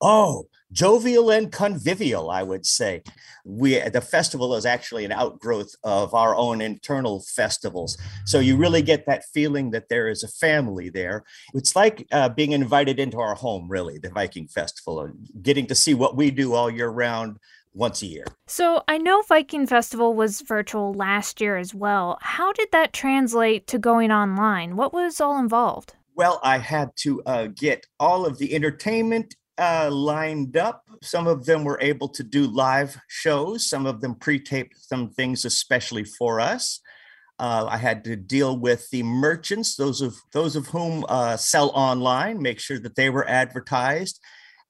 Oh, 0.00 0.46
jovial 0.72 1.30
and 1.30 1.50
convivial, 1.50 2.30
I 2.30 2.42
would 2.42 2.66
say. 2.66 3.02
We 3.44 3.78
the 3.88 4.00
festival 4.00 4.54
is 4.54 4.66
actually 4.66 5.04
an 5.04 5.12
outgrowth 5.12 5.74
of 5.84 6.14
our 6.14 6.34
own 6.34 6.60
internal 6.60 7.20
festivals, 7.20 7.96
so 8.24 8.38
you 8.38 8.56
really 8.56 8.82
get 8.82 9.06
that 9.06 9.24
feeling 9.32 9.70
that 9.70 9.88
there 9.88 10.08
is 10.08 10.22
a 10.22 10.28
family 10.28 10.88
there. 10.88 11.24
It's 11.52 11.76
like 11.76 12.06
uh, 12.10 12.30
being 12.30 12.52
invited 12.52 12.98
into 12.98 13.18
our 13.18 13.34
home, 13.34 13.68
really, 13.68 13.98
the 13.98 14.10
Viking 14.10 14.48
Festival, 14.48 15.00
and 15.00 15.28
getting 15.42 15.66
to 15.66 15.74
see 15.74 15.94
what 15.94 16.16
we 16.16 16.30
do 16.30 16.54
all 16.54 16.70
year 16.70 16.88
round 16.88 17.38
once 17.74 18.02
a 18.02 18.06
year. 18.06 18.24
So 18.46 18.82
I 18.88 18.98
know 18.98 19.22
Viking 19.22 19.66
Festival 19.66 20.14
was 20.14 20.40
virtual 20.40 20.94
last 20.94 21.40
year 21.40 21.56
as 21.56 21.74
well. 21.74 22.18
How 22.20 22.52
did 22.52 22.68
that 22.72 22.92
translate 22.92 23.66
to 23.68 23.78
going 23.78 24.10
online? 24.10 24.76
What 24.76 24.92
was 24.92 25.20
all 25.20 25.38
involved? 25.38 25.94
Well, 26.14 26.40
I 26.42 26.58
had 26.58 26.90
to 26.98 27.22
uh, 27.26 27.46
get 27.48 27.86
all 27.98 28.24
of 28.24 28.38
the 28.38 28.54
entertainment 28.54 29.34
uh, 29.58 29.90
lined 29.90 30.56
up. 30.56 30.82
Some 31.02 31.26
of 31.26 31.44
them 31.44 31.64
were 31.64 31.78
able 31.80 32.08
to 32.08 32.22
do 32.22 32.46
live 32.46 32.96
shows. 33.08 33.68
Some 33.68 33.86
of 33.86 34.00
them 34.00 34.14
pre-taped 34.14 34.76
some 34.78 35.10
things 35.10 35.44
especially 35.44 36.04
for 36.04 36.40
us. 36.40 36.80
Uh, 37.38 37.66
I 37.68 37.78
had 37.78 38.04
to 38.04 38.16
deal 38.16 38.56
with 38.56 38.88
the 38.90 39.02
merchants, 39.02 39.74
those 39.74 40.00
of 40.00 40.16
those 40.32 40.54
of 40.54 40.68
whom 40.68 41.04
uh, 41.08 41.36
sell 41.36 41.70
online, 41.70 42.40
make 42.40 42.60
sure 42.60 42.78
that 42.78 42.94
they 42.94 43.10
were 43.10 43.28
advertised. 43.28 44.20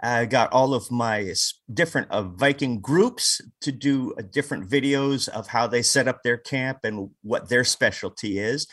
I 0.02 0.26
got 0.26 0.52
all 0.52 0.74
of 0.74 0.90
my 0.90 1.32
different 1.72 2.10
uh, 2.10 2.22
Viking 2.22 2.80
groups 2.80 3.40
to 3.62 3.72
do 3.72 4.14
uh, 4.18 4.22
different 4.30 4.68
videos 4.68 5.28
of 5.28 5.46
how 5.46 5.66
they 5.66 5.82
set 5.82 6.08
up 6.08 6.22
their 6.22 6.36
camp 6.36 6.80
and 6.84 7.10
what 7.22 7.48
their 7.48 7.64
specialty 7.64 8.38
is. 8.38 8.66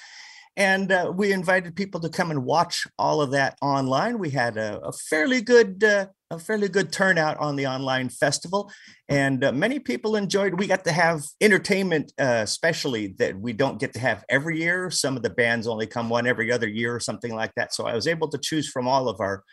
And 0.58 0.92
uh, 0.92 1.14
we 1.16 1.32
invited 1.32 1.76
people 1.76 2.02
to 2.02 2.10
come 2.10 2.30
and 2.30 2.44
watch 2.44 2.86
all 3.00 3.22
of 3.22 3.32
that 3.32 3.58
online. 3.62 4.20
We 4.20 4.32
had 4.32 4.58
a, 4.58 4.80
a 4.82 4.92
fairly 4.92 5.42
good, 5.42 5.84
uh, 5.84 6.08
a 6.30 6.40
fairly 6.40 6.68
good 6.68 6.92
turnout 6.92 7.38
on 7.38 7.56
the 7.56 7.68
online 7.68 8.10
festival, 8.10 8.70
and 9.08 9.44
uh, 9.44 9.52
many 9.54 9.80
people 9.80 10.16
enjoyed. 10.16 10.60
We 10.60 10.68
got 10.68 10.84
to 10.86 10.92
have 10.92 11.24
entertainment, 11.40 12.12
uh, 12.20 12.42
especially 12.44 13.16
that 13.20 13.40
we 13.40 13.54
don't 13.54 13.80
get 13.80 13.94
to 13.94 14.00
have 14.00 14.26
every 14.28 14.60
year. 14.60 14.92
Some 14.92 15.16
of 15.16 15.24
the 15.24 15.30
bands 15.30 15.68
only 15.68 15.88
come 15.88 16.10
one 16.10 16.28
every 16.28 16.52
other 16.52 16.68
year 16.68 16.94
or 16.94 17.00
something 17.00 17.34
like 17.34 17.54
that. 17.56 17.74
So 17.74 17.86
I 17.86 17.96
was 17.96 18.08
able 18.08 18.28
to 18.30 18.38
choose 18.38 18.70
from 18.70 18.88
all 18.88 19.08
of 19.08 19.20
our 19.22 19.44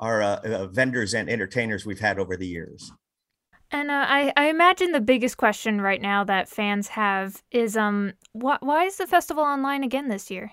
our 0.00 0.22
uh, 0.22 0.36
uh, 0.44 0.66
vendors 0.68 1.14
and 1.14 1.28
entertainers 1.28 1.84
we've 1.84 1.98
had 2.00 2.18
over 2.18 2.36
the 2.36 2.46
years. 2.46 2.92
And 3.70 3.90
uh, 3.90 4.06
I, 4.08 4.32
I 4.36 4.48
imagine 4.48 4.92
the 4.92 5.00
biggest 5.00 5.36
question 5.36 5.80
right 5.80 6.00
now 6.00 6.24
that 6.24 6.48
fans 6.48 6.88
have 6.88 7.42
is, 7.50 7.76
um, 7.76 8.14
wh- 8.32 8.60
why 8.60 8.84
is 8.84 8.96
the 8.96 9.06
festival 9.06 9.42
online 9.42 9.84
again 9.84 10.08
this 10.08 10.30
year? 10.30 10.52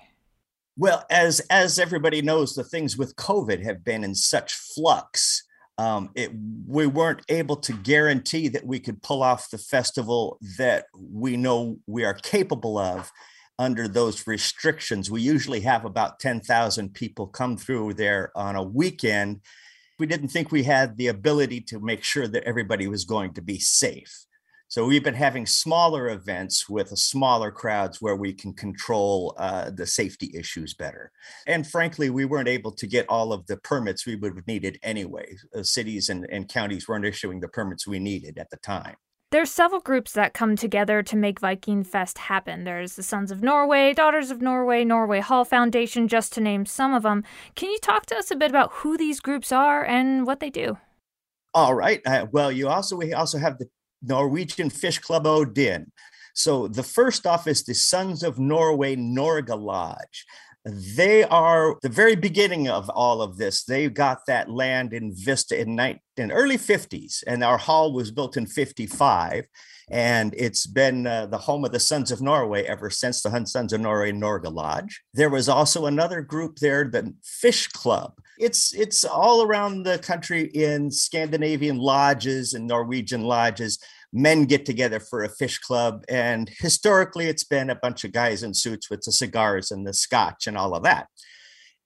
Well, 0.78 1.04
as 1.08 1.40
as 1.48 1.78
everybody 1.78 2.20
knows, 2.20 2.54
the 2.54 2.62
things 2.62 2.98
with 2.98 3.16
COVID 3.16 3.64
have 3.64 3.82
been 3.82 4.04
in 4.04 4.14
such 4.14 4.52
flux. 4.52 5.42
Um, 5.78 6.10
it, 6.14 6.32
we 6.66 6.86
weren't 6.86 7.22
able 7.30 7.56
to 7.56 7.72
guarantee 7.72 8.48
that 8.48 8.66
we 8.66 8.78
could 8.78 9.02
pull 9.02 9.22
off 9.22 9.50
the 9.50 9.58
festival 9.58 10.38
that 10.58 10.86
we 10.94 11.36
know 11.36 11.78
we 11.86 12.04
are 12.04 12.14
capable 12.14 12.76
of 12.78 13.10
under 13.58 13.88
those 13.88 14.26
restrictions. 14.26 15.10
We 15.10 15.22
usually 15.22 15.60
have 15.60 15.84
about 15.84 16.20
10,000 16.20 16.92
people 16.92 17.26
come 17.26 17.56
through 17.56 17.94
there 17.94 18.30
on 18.36 18.56
a 18.56 18.62
weekend. 18.62 19.40
We 19.98 20.06
didn't 20.06 20.28
think 20.28 20.52
we 20.52 20.62
had 20.62 20.96
the 20.96 21.08
ability 21.08 21.62
to 21.62 21.80
make 21.80 22.02
sure 22.02 22.28
that 22.28 22.44
everybody 22.44 22.86
was 22.86 23.04
going 23.04 23.32
to 23.34 23.42
be 23.42 23.58
safe. 23.58 24.26
So 24.68 24.84
we've 24.84 25.04
been 25.04 25.14
having 25.14 25.46
smaller 25.46 26.08
events 26.08 26.68
with 26.68 26.88
smaller 26.98 27.52
crowds 27.52 28.02
where 28.02 28.16
we 28.16 28.32
can 28.32 28.52
control 28.52 29.34
uh, 29.38 29.70
the 29.70 29.86
safety 29.86 30.32
issues 30.34 30.74
better. 30.74 31.12
And 31.46 31.64
frankly, 31.64 32.10
we 32.10 32.24
weren't 32.24 32.48
able 32.48 32.72
to 32.72 32.86
get 32.88 33.08
all 33.08 33.32
of 33.32 33.46
the 33.46 33.58
permits 33.58 34.04
we 34.04 34.16
would 34.16 34.34
have 34.34 34.46
needed 34.48 34.80
anyway. 34.82 35.36
Uh, 35.54 35.62
cities 35.62 36.08
and, 36.08 36.26
and 36.30 36.48
counties 36.48 36.88
weren't 36.88 37.04
issuing 37.04 37.38
the 37.38 37.48
permits 37.48 37.86
we 37.86 38.00
needed 38.00 38.38
at 38.38 38.50
the 38.50 38.56
time. 38.56 38.96
There's 39.32 39.50
several 39.50 39.80
groups 39.80 40.12
that 40.12 40.34
come 40.34 40.54
together 40.54 41.02
to 41.02 41.16
make 41.16 41.40
Viking 41.40 41.82
Fest 41.82 42.16
happen. 42.16 42.62
There's 42.62 42.94
the 42.94 43.02
Sons 43.02 43.32
of 43.32 43.42
Norway, 43.42 43.92
Daughters 43.92 44.30
of 44.30 44.40
Norway, 44.40 44.84
Norway 44.84 45.18
Hall 45.18 45.44
Foundation, 45.44 46.06
just 46.06 46.32
to 46.34 46.40
name 46.40 46.64
some 46.64 46.94
of 46.94 47.02
them. 47.02 47.24
Can 47.56 47.70
you 47.70 47.78
talk 47.78 48.06
to 48.06 48.16
us 48.16 48.30
a 48.30 48.36
bit 48.36 48.50
about 48.50 48.70
who 48.72 48.96
these 48.96 49.18
groups 49.18 49.50
are 49.50 49.84
and 49.84 50.28
what 50.28 50.38
they 50.38 50.48
do? 50.48 50.78
All 51.54 51.74
right. 51.74 52.00
Uh, 52.06 52.26
well, 52.30 52.52
you 52.52 52.68
also 52.68 52.94
we 52.94 53.14
also 53.14 53.38
have 53.38 53.58
the 53.58 53.68
Norwegian 54.00 54.70
Fish 54.70 55.00
Club 55.00 55.26
Odin. 55.26 55.90
So 56.34 56.68
the 56.68 56.84
first 56.84 57.26
off 57.26 57.48
is 57.48 57.64
the 57.64 57.74
Sons 57.74 58.22
of 58.22 58.38
Norway 58.38 58.94
Norge 58.94 59.48
Lodge 59.48 60.24
they 60.66 61.22
are 61.22 61.76
the 61.82 61.88
very 61.88 62.16
beginning 62.16 62.68
of 62.68 62.90
all 62.90 63.22
of 63.22 63.36
this. 63.36 63.64
They 63.64 63.88
got 63.88 64.26
that 64.26 64.50
land 64.50 64.92
in 64.92 65.14
Vista 65.14 65.58
in, 65.58 65.76
night, 65.76 66.00
in 66.16 66.32
early 66.32 66.58
50s, 66.58 67.22
and 67.26 67.44
our 67.44 67.56
hall 67.56 67.92
was 67.92 68.10
built 68.10 68.36
in 68.36 68.46
55. 68.46 69.46
And 69.88 70.34
it's 70.36 70.66
been 70.66 71.06
uh, 71.06 71.26
the 71.26 71.38
home 71.38 71.64
of 71.64 71.70
the 71.70 71.78
Sons 71.78 72.10
of 72.10 72.20
Norway 72.20 72.64
ever 72.64 72.90
since 72.90 73.22
the 73.22 73.44
Sons 73.44 73.72
of 73.72 73.80
Norway 73.80 74.10
Norge 74.10 74.44
Lodge. 74.44 75.00
There 75.14 75.30
was 75.30 75.48
also 75.48 75.86
another 75.86 76.22
group 76.22 76.56
there, 76.56 76.84
the 76.84 77.14
Fish 77.22 77.68
Club. 77.68 78.14
It's 78.38 78.74
it's 78.74 79.04
all 79.04 79.42
around 79.42 79.84
the 79.84 79.98
country 79.98 80.50
in 80.52 80.90
Scandinavian 80.90 81.78
lodges 81.78 82.52
and 82.52 82.66
Norwegian 82.66 83.22
lodges 83.22 83.78
men 84.12 84.44
get 84.44 84.64
together 84.66 84.98
for 84.98 85.22
a 85.22 85.28
fish 85.28 85.58
club. 85.58 86.04
And 86.08 86.50
historically, 86.58 87.26
it's 87.26 87.44
been 87.44 87.70
a 87.70 87.76
bunch 87.76 88.04
of 88.04 88.12
guys 88.12 88.42
in 88.42 88.54
suits 88.54 88.90
with 88.90 89.02
the 89.02 89.12
cigars 89.12 89.70
and 89.70 89.86
the 89.86 89.92
scotch 89.92 90.46
and 90.46 90.56
all 90.56 90.74
of 90.74 90.82
that. 90.84 91.08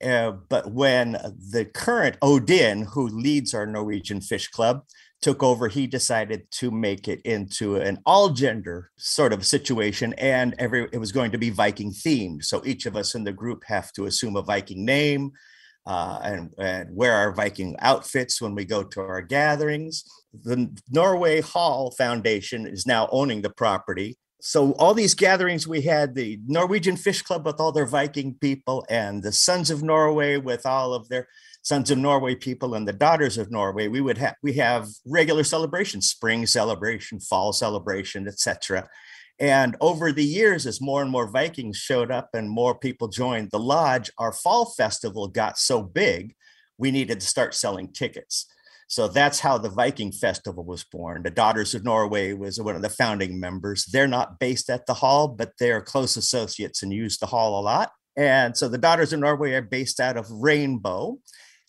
Uh, 0.03 0.33
but 0.49 0.73
when 0.73 1.13
the 1.51 1.65
current 1.65 2.17
Odin, 2.23 2.83
who 2.83 3.09
leads 3.09 3.53
our 3.53 3.67
Norwegian 3.67 4.21
Fish 4.21 4.49
Club, 4.49 4.85
took 5.23 5.43
over, 5.43 5.69
he 5.69 5.87
decided 5.87 6.51
to 6.51 6.71
make 6.71 7.09
it 7.09 7.21
into 7.23 7.77
an 7.77 7.99
all 8.07 8.31
gender 8.31 8.91
sort 8.97 9.33
of 9.33 9.47
situation. 9.47 10.15
And 10.15 10.55
every 10.59 10.89
it 10.93 10.99
was 10.99 11.13
going 11.13 11.31
to 11.33 11.39
be 11.39 11.51
Viking 11.51 11.93
themed. 11.93 12.45
So 12.45 12.63
each 12.65 12.87
of 12.87 12.97
us 12.97 13.15
in 13.15 13.25
the 13.25 13.33
group 13.33 13.63
have 13.67 13.93
to 13.93 14.07
assume 14.07 14.37
a 14.37 14.43
Viking 14.43 14.85
name. 14.85 15.33
Uh, 15.87 16.21
and, 16.23 16.51
and 16.59 16.95
wear 16.95 17.15
our 17.15 17.33
Viking 17.33 17.75
outfits 17.79 18.41
when 18.41 18.55
we 18.55 18.67
go 18.67 18.83
to 18.83 19.01
our 19.01 19.23
gatherings. 19.23 20.05
The 20.45 20.71
Norway 20.91 21.41
Hall 21.41 21.91
Foundation 21.93 22.67
is 22.67 22.87
now 22.87 23.09
owning 23.11 23.41
the 23.41 23.51
property. 23.51 24.19
So, 24.43 24.73
all 24.73 24.95
these 24.95 25.15
gatherings 25.15 25.67
we 25.67 25.83
had 25.83 26.15
the 26.15 26.39
Norwegian 26.47 26.97
Fish 26.97 27.23
Club 27.23 27.45
with 27.45 27.61
all 27.61 27.73
their 27.73 27.87
Viking 27.87 28.35
people, 28.35 28.87
and 28.89 29.23
the 29.23 29.33
Sons 29.33 29.71
of 29.71 29.83
Norway 29.83 30.37
with 30.37 30.65
all 30.65 30.95
of 30.95 31.09
their 31.09 31.29
Sons 31.63 31.91
of 31.91 31.99
Norway 31.99 32.35
people 32.35 32.75
and 32.75 32.89
the 32.89 32.93
Daughters 32.93 33.37
of 33.37 33.51
Norway. 33.51 33.89
We 33.89 34.01
would 34.01 34.19
have 34.19 34.35
we 34.43 34.55
have 34.55 34.89
regular 35.07 35.45
celebrations, 35.45 36.09
spring 36.09 36.47
celebration, 36.47 37.21
fall 37.21 37.53
celebration, 37.53 38.27
etc. 38.27 38.89
And 39.39 39.77
over 39.81 40.13
the 40.13 40.25
years, 40.25 40.67
as 40.67 40.81
more 40.81 41.03
and 41.03 41.11
more 41.11 41.31
Vikings 41.31 41.79
showed 41.79 42.11
up 42.11 42.31
and 42.35 42.51
more 42.51 42.75
people 42.75 43.09
joined 43.09 43.51
the 43.51 43.59
lodge, 43.59 44.11
our 44.19 44.33
fall 44.33 44.67
festival 44.77 45.29
got 45.29 45.59
so 45.59 45.83
big, 45.83 46.35
we 46.77 46.91
needed 46.91 47.21
to 47.21 47.27
start 47.27 47.55
selling 47.55 47.93
tickets. 47.93 48.47
So 48.91 49.07
that's 49.07 49.39
how 49.39 49.57
the 49.57 49.69
Viking 49.69 50.11
Festival 50.11 50.65
was 50.65 50.83
born. 50.83 51.23
The 51.23 51.31
Daughters 51.31 51.75
of 51.75 51.85
Norway 51.85 52.33
was 52.33 52.61
one 52.61 52.75
of 52.75 52.83
the 52.83 52.89
founding 52.89 53.39
members. 53.39 53.85
They're 53.85 54.09
not 54.09 54.41
based 54.41 54.69
at 54.69 54.85
the 54.87 54.95
hall, 54.95 55.29
but 55.29 55.53
they're 55.61 55.81
close 55.81 56.17
associates 56.17 56.83
and 56.83 56.93
use 56.93 57.17
the 57.17 57.27
hall 57.27 57.61
a 57.61 57.63
lot. 57.63 57.93
And 58.17 58.57
so 58.57 58.69
the 58.69 58.79
Daughters 58.79 59.13
of 59.13 59.21
Norway 59.21 59.53
are 59.53 59.63
based 59.63 60.01
out 60.01 60.17
of 60.17 60.29
Rainbow. 60.29 61.19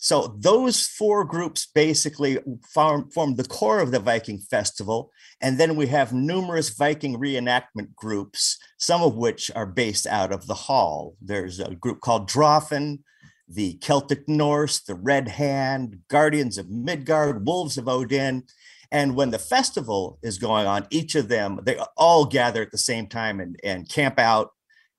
So 0.03 0.35
those 0.39 0.87
four 0.87 1.23
groups 1.23 1.67
basically 1.67 2.39
form, 2.73 3.11
form 3.11 3.35
the 3.35 3.43
core 3.43 3.79
of 3.79 3.91
the 3.91 3.99
Viking 3.99 4.39
Festival. 4.39 5.11
And 5.41 5.59
then 5.59 5.75
we 5.75 5.85
have 5.87 6.11
numerous 6.11 6.71
Viking 6.71 7.19
reenactment 7.19 7.93
groups, 7.95 8.57
some 8.79 9.03
of 9.03 9.15
which 9.15 9.51
are 9.55 9.67
based 9.67 10.07
out 10.07 10.31
of 10.31 10.47
the 10.47 10.55
hall. 10.55 11.15
There's 11.21 11.59
a 11.59 11.75
group 11.75 12.01
called 12.01 12.27
Drawfen, 12.27 13.03
the 13.47 13.75
Celtic 13.75 14.27
Norse, 14.27 14.79
the 14.79 14.95
Red 14.95 15.27
Hand, 15.27 15.99
Guardians 16.09 16.57
of 16.57 16.71
Midgard, 16.71 17.45
Wolves 17.45 17.77
of 17.77 17.87
Odin. 17.87 18.45
And 18.91 19.15
when 19.15 19.29
the 19.29 19.37
festival 19.37 20.17
is 20.23 20.39
going 20.39 20.65
on, 20.65 20.87
each 20.89 21.13
of 21.13 21.27
them, 21.27 21.59
they 21.61 21.77
all 21.95 22.25
gather 22.25 22.63
at 22.63 22.71
the 22.71 22.79
same 22.79 23.05
time 23.05 23.39
and, 23.39 23.55
and 23.63 23.87
camp 23.87 24.17
out 24.17 24.49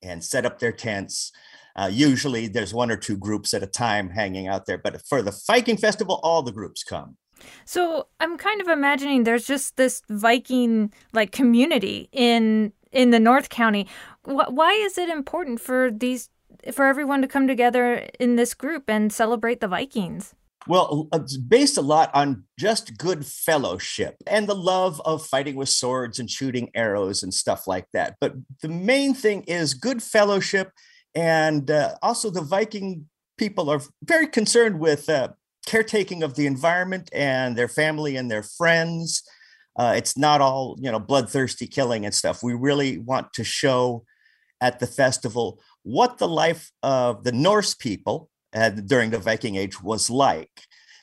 and 0.00 0.22
set 0.22 0.46
up 0.46 0.60
their 0.60 0.70
tents. 0.70 1.32
Uh, 1.76 1.90
usually 1.92 2.46
there's 2.46 2.74
one 2.74 2.90
or 2.90 2.96
two 2.96 3.16
groups 3.16 3.54
at 3.54 3.62
a 3.62 3.66
time 3.66 4.10
hanging 4.10 4.48
out 4.48 4.66
there, 4.66 4.78
but 4.78 5.00
for 5.06 5.22
the 5.22 5.36
Viking 5.46 5.76
Festival, 5.76 6.20
all 6.22 6.42
the 6.42 6.52
groups 6.52 6.82
come. 6.82 7.16
So 7.64 8.06
I'm 8.20 8.36
kind 8.38 8.60
of 8.60 8.68
imagining 8.68 9.24
there's 9.24 9.46
just 9.46 9.76
this 9.76 10.02
Viking 10.08 10.92
like 11.12 11.32
community 11.32 12.08
in 12.12 12.72
in 12.92 13.10
the 13.10 13.20
North 13.20 13.48
County. 13.48 13.86
Why 14.24 14.72
is 14.72 14.98
it 14.98 15.08
important 15.08 15.60
for 15.60 15.90
these 15.90 16.28
for 16.72 16.86
everyone 16.86 17.22
to 17.22 17.28
come 17.28 17.48
together 17.48 18.08
in 18.20 18.36
this 18.36 18.54
group 18.54 18.84
and 18.88 19.12
celebrate 19.12 19.60
the 19.60 19.68
Vikings? 19.68 20.34
Well, 20.68 21.08
it's 21.12 21.36
based 21.36 21.76
a 21.76 21.82
lot 21.82 22.14
on 22.14 22.44
just 22.56 22.96
good 22.96 23.26
fellowship 23.26 24.14
and 24.28 24.46
the 24.46 24.54
love 24.54 25.02
of 25.04 25.26
fighting 25.26 25.56
with 25.56 25.68
swords 25.68 26.20
and 26.20 26.30
shooting 26.30 26.70
arrows 26.74 27.24
and 27.24 27.34
stuff 27.34 27.66
like 27.66 27.86
that. 27.92 28.14
But 28.20 28.34
the 28.60 28.68
main 28.68 29.12
thing 29.12 29.42
is 29.48 29.74
good 29.74 30.02
fellowship 30.02 30.70
and 31.14 31.70
uh, 31.70 31.96
also, 32.02 32.30
the 32.30 32.40
Viking 32.40 33.06
people 33.36 33.70
are 33.70 33.80
very 34.04 34.26
concerned 34.26 34.78
with 34.78 35.08
uh, 35.08 35.28
caretaking 35.66 36.22
of 36.22 36.34
the 36.34 36.46
environment 36.46 37.10
and 37.12 37.56
their 37.56 37.68
family 37.68 38.16
and 38.16 38.30
their 38.30 38.42
friends. 38.42 39.22
Uh, 39.76 39.94
it's 39.96 40.18
not 40.18 40.40
all 40.40 40.76
you 40.80 40.90
know 40.90 40.98
bloodthirsty 40.98 41.66
killing 41.66 42.04
and 42.04 42.14
stuff. 42.14 42.42
We 42.42 42.54
really 42.54 42.98
want 42.98 43.32
to 43.34 43.44
show 43.44 44.04
at 44.60 44.78
the 44.78 44.86
festival 44.86 45.60
what 45.82 46.18
the 46.18 46.28
life 46.28 46.70
of 46.82 47.24
the 47.24 47.32
Norse 47.32 47.74
people 47.74 48.30
uh, 48.54 48.70
during 48.70 49.10
the 49.10 49.18
Viking 49.18 49.56
Age 49.56 49.82
was 49.82 50.08
like. 50.08 50.50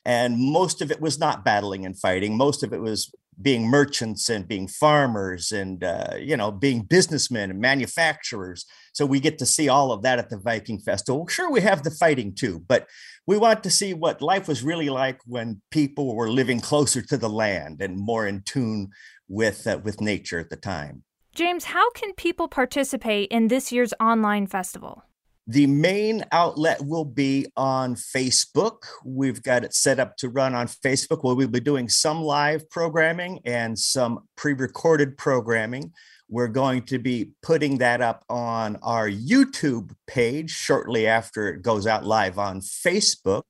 And 0.05 0.37
most 0.39 0.81
of 0.81 0.91
it 0.91 1.01
was 1.01 1.19
not 1.19 1.43
battling 1.43 1.85
and 1.85 1.99
fighting. 1.99 2.37
Most 2.37 2.63
of 2.63 2.73
it 2.73 2.81
was 2.81 3.13
being 3.41 3.67
merchants 3.67 4.29
and 4.29 4.47
being 4.47 4.67
farmers 4.67 5.51
and 5.51 5.83
uh, 5.83 6.15
you 6.17 6.35
know 6.35 6.51
being 6.51 6.81
businessmen 6.81 7.49
and 7.49 7.59
manufacturers. 7.59 8.65
So 8.93 9.05
we 9.05 9.19
get 9.19 9.37
to 9.39 9.45
see 9.45 9.69
all 9.69 9.91
of 9.91 10.01
that 10.03 10.19
at 10.19 10.29
the 10.29 10.37
viking 10.37 10.79
festival. 10.79 11.27
Sure 11.27 11.51
we 11.51 11.61
have 11.61 11.83
the 11.83 11.91
fighting 11.91 12.33
too 12.33 12.63
but 12.67 12.87
we 13.25 13.37
want 13.37 13.63
to 13.63 13.69
see 13.69 13.93
what 13.93 14.21
life 14.21 14.47
was 14.47 14.63
really 14.63 14.89
like 14.89 15.19
when 15.25 15.61
people 15.69 16.15
were 16.15 16.31
living 16.31 16.59
closer 16.59 16.99
to 16.99 17.15
the 17.15 17.29
land 17.29 17.79
and 17.79 17.95
more 17.95 18.25
in 18.25 18.41
tune 18.41 18.89
with 19.27 19.67
uh, 19.67 19.79
with 19.83 20.01
nature 20.01 20.39
at 20.39 20.49
the 20.49 20.55
time. 20.55 21.03
James 21.35 21.65
how 21.65 21.91
can 21.91 22.13
people 22.13 22.47
participate 22.47 23.29
in 23.29 23.47
this 23.47 23.71
year's 23.71 23.93
online 23.99 24.47
festival 24.47 25.03
the 25.47 25.65
main 25.65 26.23
outlet 26.31 26.85
will 26.85 27.05
be 27.05 27.47
on 27.57 27.95
Facebook. 27.95 28.83
We've 29.03 29.41
got 29.41 29.63
it 29.63 29.73
set 29.73 29.99
up 29.99 30.15
to 30.17 30.29
run 30.29 30.53
on 30.53 30.67
Facebook 30.67 31.23
where 31.23 31.33
we'll 31.33 31.47
be 31.47 31.59
doing 31.59 31.89
some 31.89 32.21
live 32.21 32.69
programming 32.69 33.39
and 33.45 33.75
some 33.77 34.19
pre 34.35 34.53
recorded 34.53 35.17
programming. 35.17 35.91
We're 36.29 36.49
going 36.49 36.83
to 36.83 36.99
be 36.99 37.31
putting 37.41 37.79
that 37.79 38.01
up 38.01 38.23
on 38.29 38.77
our 38.83 39.09
YouTube 39.09 39.95
page 40.05 40.51
shortly 40.51 41.07
after 41.07 41.49
it 41.49 41.63
goes 41.63 41.87
out 41.87 42.05
live 42.05 42.37
on 42.37 42.61
Facebook. 42.61 43.41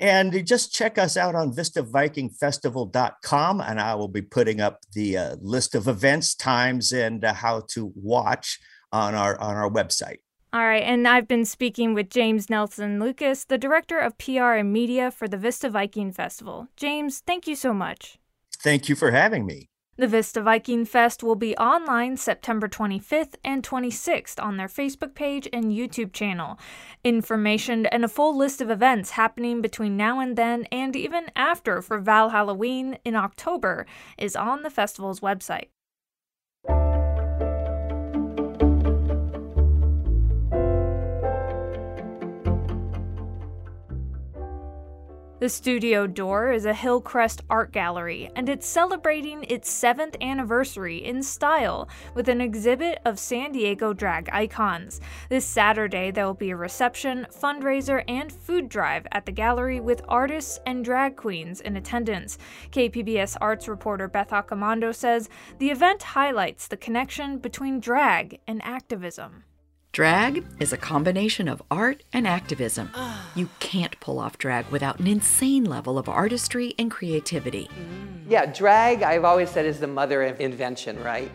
And 0.00 0.46
just 0.46 0.72
check 0.72 0.96
us 0.96 1.18
out 1.18 1.34
on 1.34 1.52
VistaVikingFestival.com, 1.52 3.60
and 3.60 3.80
I 3.80 3.96
will 3.96 4.08
be 4.08 4.22
putting 4.22 4.60
up 4.60 4.78
the 4.94 5.18
uh, 5.18 5.34
list 5.40 5.74
of 5.74 5.88
events, 5.88 6.36
times, 6.36 6.92
and 6.92 7.24
uh, 7.24 7.34
how 7.34 7.62
to 7.70 7.92
watch 7.96 8.60
on 8.92 9.16
our 9.16 9.36
on 9.40 9.56
our 9.56 9.68
website. 9.68 10.18
All 10.50 10.64
right, 10.64 10.82
and 10.82 11.06
I've 11.06 11.28
been 11.28 11.44
speaking 11.44 11.92
with 11.92 12.08
James 12.08 12.48
Nelson 12.48 12.98
Lucas, 12.98 13.44
the 13.44 13.58
director 13.58 13.98
of 13.98 14.16
PR 14.16 14.54
and 14.54 14.72
media 14.72 15.10
for 15.10 15.28
the 15.28 15.36
Vista 15.36 15.68
Viking 15.68 16.10
Festival. 16.10 16.68
James, 16.74 17.20
thank 17.20 17.46
you 17.46 17.54
so 17.54 17.74
much. 17.74 18.18
Thank 18.56 18.88
you 18.88 18.96
for 18.96 19.10
having 19.10 19.44
me. 19.44 19.68
The 19.98 20.06
Vista 20.06 20.40
Viking 20.40 20.86
Fest 20.86 21.22
will 21.22 21.34
be 21.34 21.54
online 21.58 22.16
September 22.16 22.66
25th 22.66 23.34
and 23.44 23.62
26th 23.62 24.42
on 24.42 24.56
their 24.56 24.68
Facebook 24.68 25.14
page 25.14 25.48
and 25.52 25.72
YouTube 25.72 26.14
channel. 26.14 26.58
Information 27.04 27.84
and 27.84 28.02
a 28.02 28.08
full 28.08 28.34
list 28.34 28.62
of 28.62 28.70
events 28.70 29.10
happening 29.10 29.60
between 29.60 29.98
now 29.98 30.18
and 30.18 30.34
then 30.34 30.64
and 30.72 30.96
even 30.96 31.26
after 31.36 31.82
for 31.82 31.98
Val 31.98 32.30
Halloween 32.30 32.96
in 33.04 33.16
October 33.16 33.86
is 34.16 34.34
on 34.34 34.62
the 34.62 34.70
festival's 34.70 35.20
website. 35.20 35.68
The 45.40 45.48
Studio 45.48 46.08
Door 46.08 46.50
is 46.50 46.64
a 46.64 46.74
Hillcrest 46.74 47.42
art 47.48 47.70
gallery, 47.70 48.28
and 48.34 48.48
it's 48.48 48.66
celebrating 48.66 49.44
its 49.44 49.70
seventh 49.70 50.16
anniversary 50.20 50.96
in 50.96 51.22
style 51.22 51.88
with 52.12 52.28
an 52.28 52.40
exhibit 52.40 52.98
of 53.04 53.20
San 53.20 53.52
Diego 53.52 53.92
drag 53.92 54.28
icons. 54.32 55.00
This 55.28 55.46
Saturday, 55.46 56.10
there 56.10 56.26
will 56.26 56.34
be 56.34 56.50
a 56.50 56.56
reception, 56.56 57.24
fundraiser, 57.30 58.02
and 58.08 58.32
food 58.32 58.68
drive 58.68 59.06
at 59.12 59.26
the 59.26 59.32
gallery 59.32 59.78
with 59.78 60.02
artists 60.08 60.58
and 60.66 60.84
drag 60.84 61.14
queens 61.14 61.60
in 61.60 61.76
attendance. 61.76 62.36
KPBS 62.72 63.36
arts 63.40 63.68
reporter 63.68 64.08
Beth 64.08 64.30
Accomando 64.30 64.92
says 64.92 65.28
the 65.58 65.70
event 65.70 66.02
highlights 66.02 66.66
the 66.66 66.76
connection 66.76 67.38
between 67.38 67.78
drag 67.78 68.40
and 68.48 68.60
activism. 68.64 69.44
Drag 69.98 70.46
is 70.60 70.72
a 70.72 70.76
combination 70.76 71.48
of 71.48 71.60
art 71.72 72.04
and 72.12 72.24
activism. 72.24 72.88
you 73.34 73.48
can't 73.58 73.98
pull 73.98 74.20
off 74.20 74.38
drag 74.38 74.64
without 74.68 75.00
an 75.00 75.08
insane 75.08 75.64
level 75.64 75.98
of 75.98 76.08
artistry 76.08 76.72
and 76.78 76.88
creativity. 76.88 77.68
Mm. 77.76 78.30
Yeah, 78.30 78.46
drag, 78.46 79.02
I've 79.02 79.24
always 79.24 79.50
said, 79.50 79.66
is 79.66 79.80
the 79.80 79.88
mother 79.88 80.22
of 80.22 80.40
invention, 80.40 81.02
right? 81.02 81.32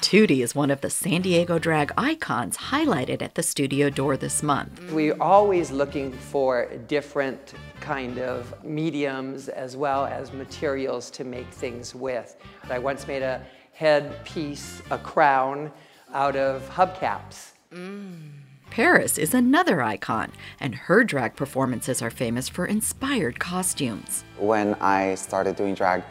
Tootie 0.00 0.42
is 0.42 0.54
one 0.54 0.70
of 0.70 0.80
the 0.80 0.88
San 0.88 1.20
Diego 1.20 1.58
drag 1.58 1.92
icons 1.98 2.56
highlighted 2.56 3.20
at 3.20 3.34
the 3.34 3.42
studio 3.42 3.90
door 3.90 4.16
this 4.16 4.42
month. 4.42 4.90
We're 4.90 5.20
always 5.20 5.70
looking 5.70 6.10
for 6.10 6.70
different 6.88 7.52
kind 7.80 8.18
of 8.18 8.64
mediums 8.64 9.50
as 9.50 9.76
well 9.76 10.06
as 10.06 10.32
materials 10.32 11.10
to 11.10 11.24
make 11.24 11.48
things 11.52 11.94
with. 11.94 12.34
I 12.70 12.78
once 12.78 13.06
made 13.06 13.22
a 13.22 13.44
headpiece, 13.72 14.80
a 14.90 14.96
crown, 14.96 15.70
out 16.14 16.36
of 16.36 16.66
hubcaps. 16.70 17.50
Mm. 17.74 18.30
Paris 18.70 19.18
is 19.18 19.34
another 19.34 19.82
icon, 19.82 20.32
and 20.60 20.74
her 20.74 21.04
drag 21.04 21.36
performances 21.36 22.02
are 22.02 22.10
famous 22.10 22.48
for 22.48 22.66
inspired 22.66 23.38
costumes. 23.38 24.24
When 24.38 24.74
I 24.74 25.14
started 25.16 25.56
doing 25.56 25.74
drag, 25.74 26.02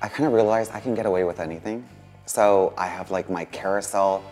I 0.00 0.08
kind 0.08 0.26
of 0.26 0.32
realized 0.32 0.72
I 0.72 0.80
can 0.80 0.94
get 0.94 1.06
away 1.06 1.24
with 1.24 1.40
anything. 1.40 1.86
So 2.26 2.74
I 2.76 2.86
have 2.86 3.10
like 3.10 3.30
my 3.30 3.44
carousel 3.46 4.24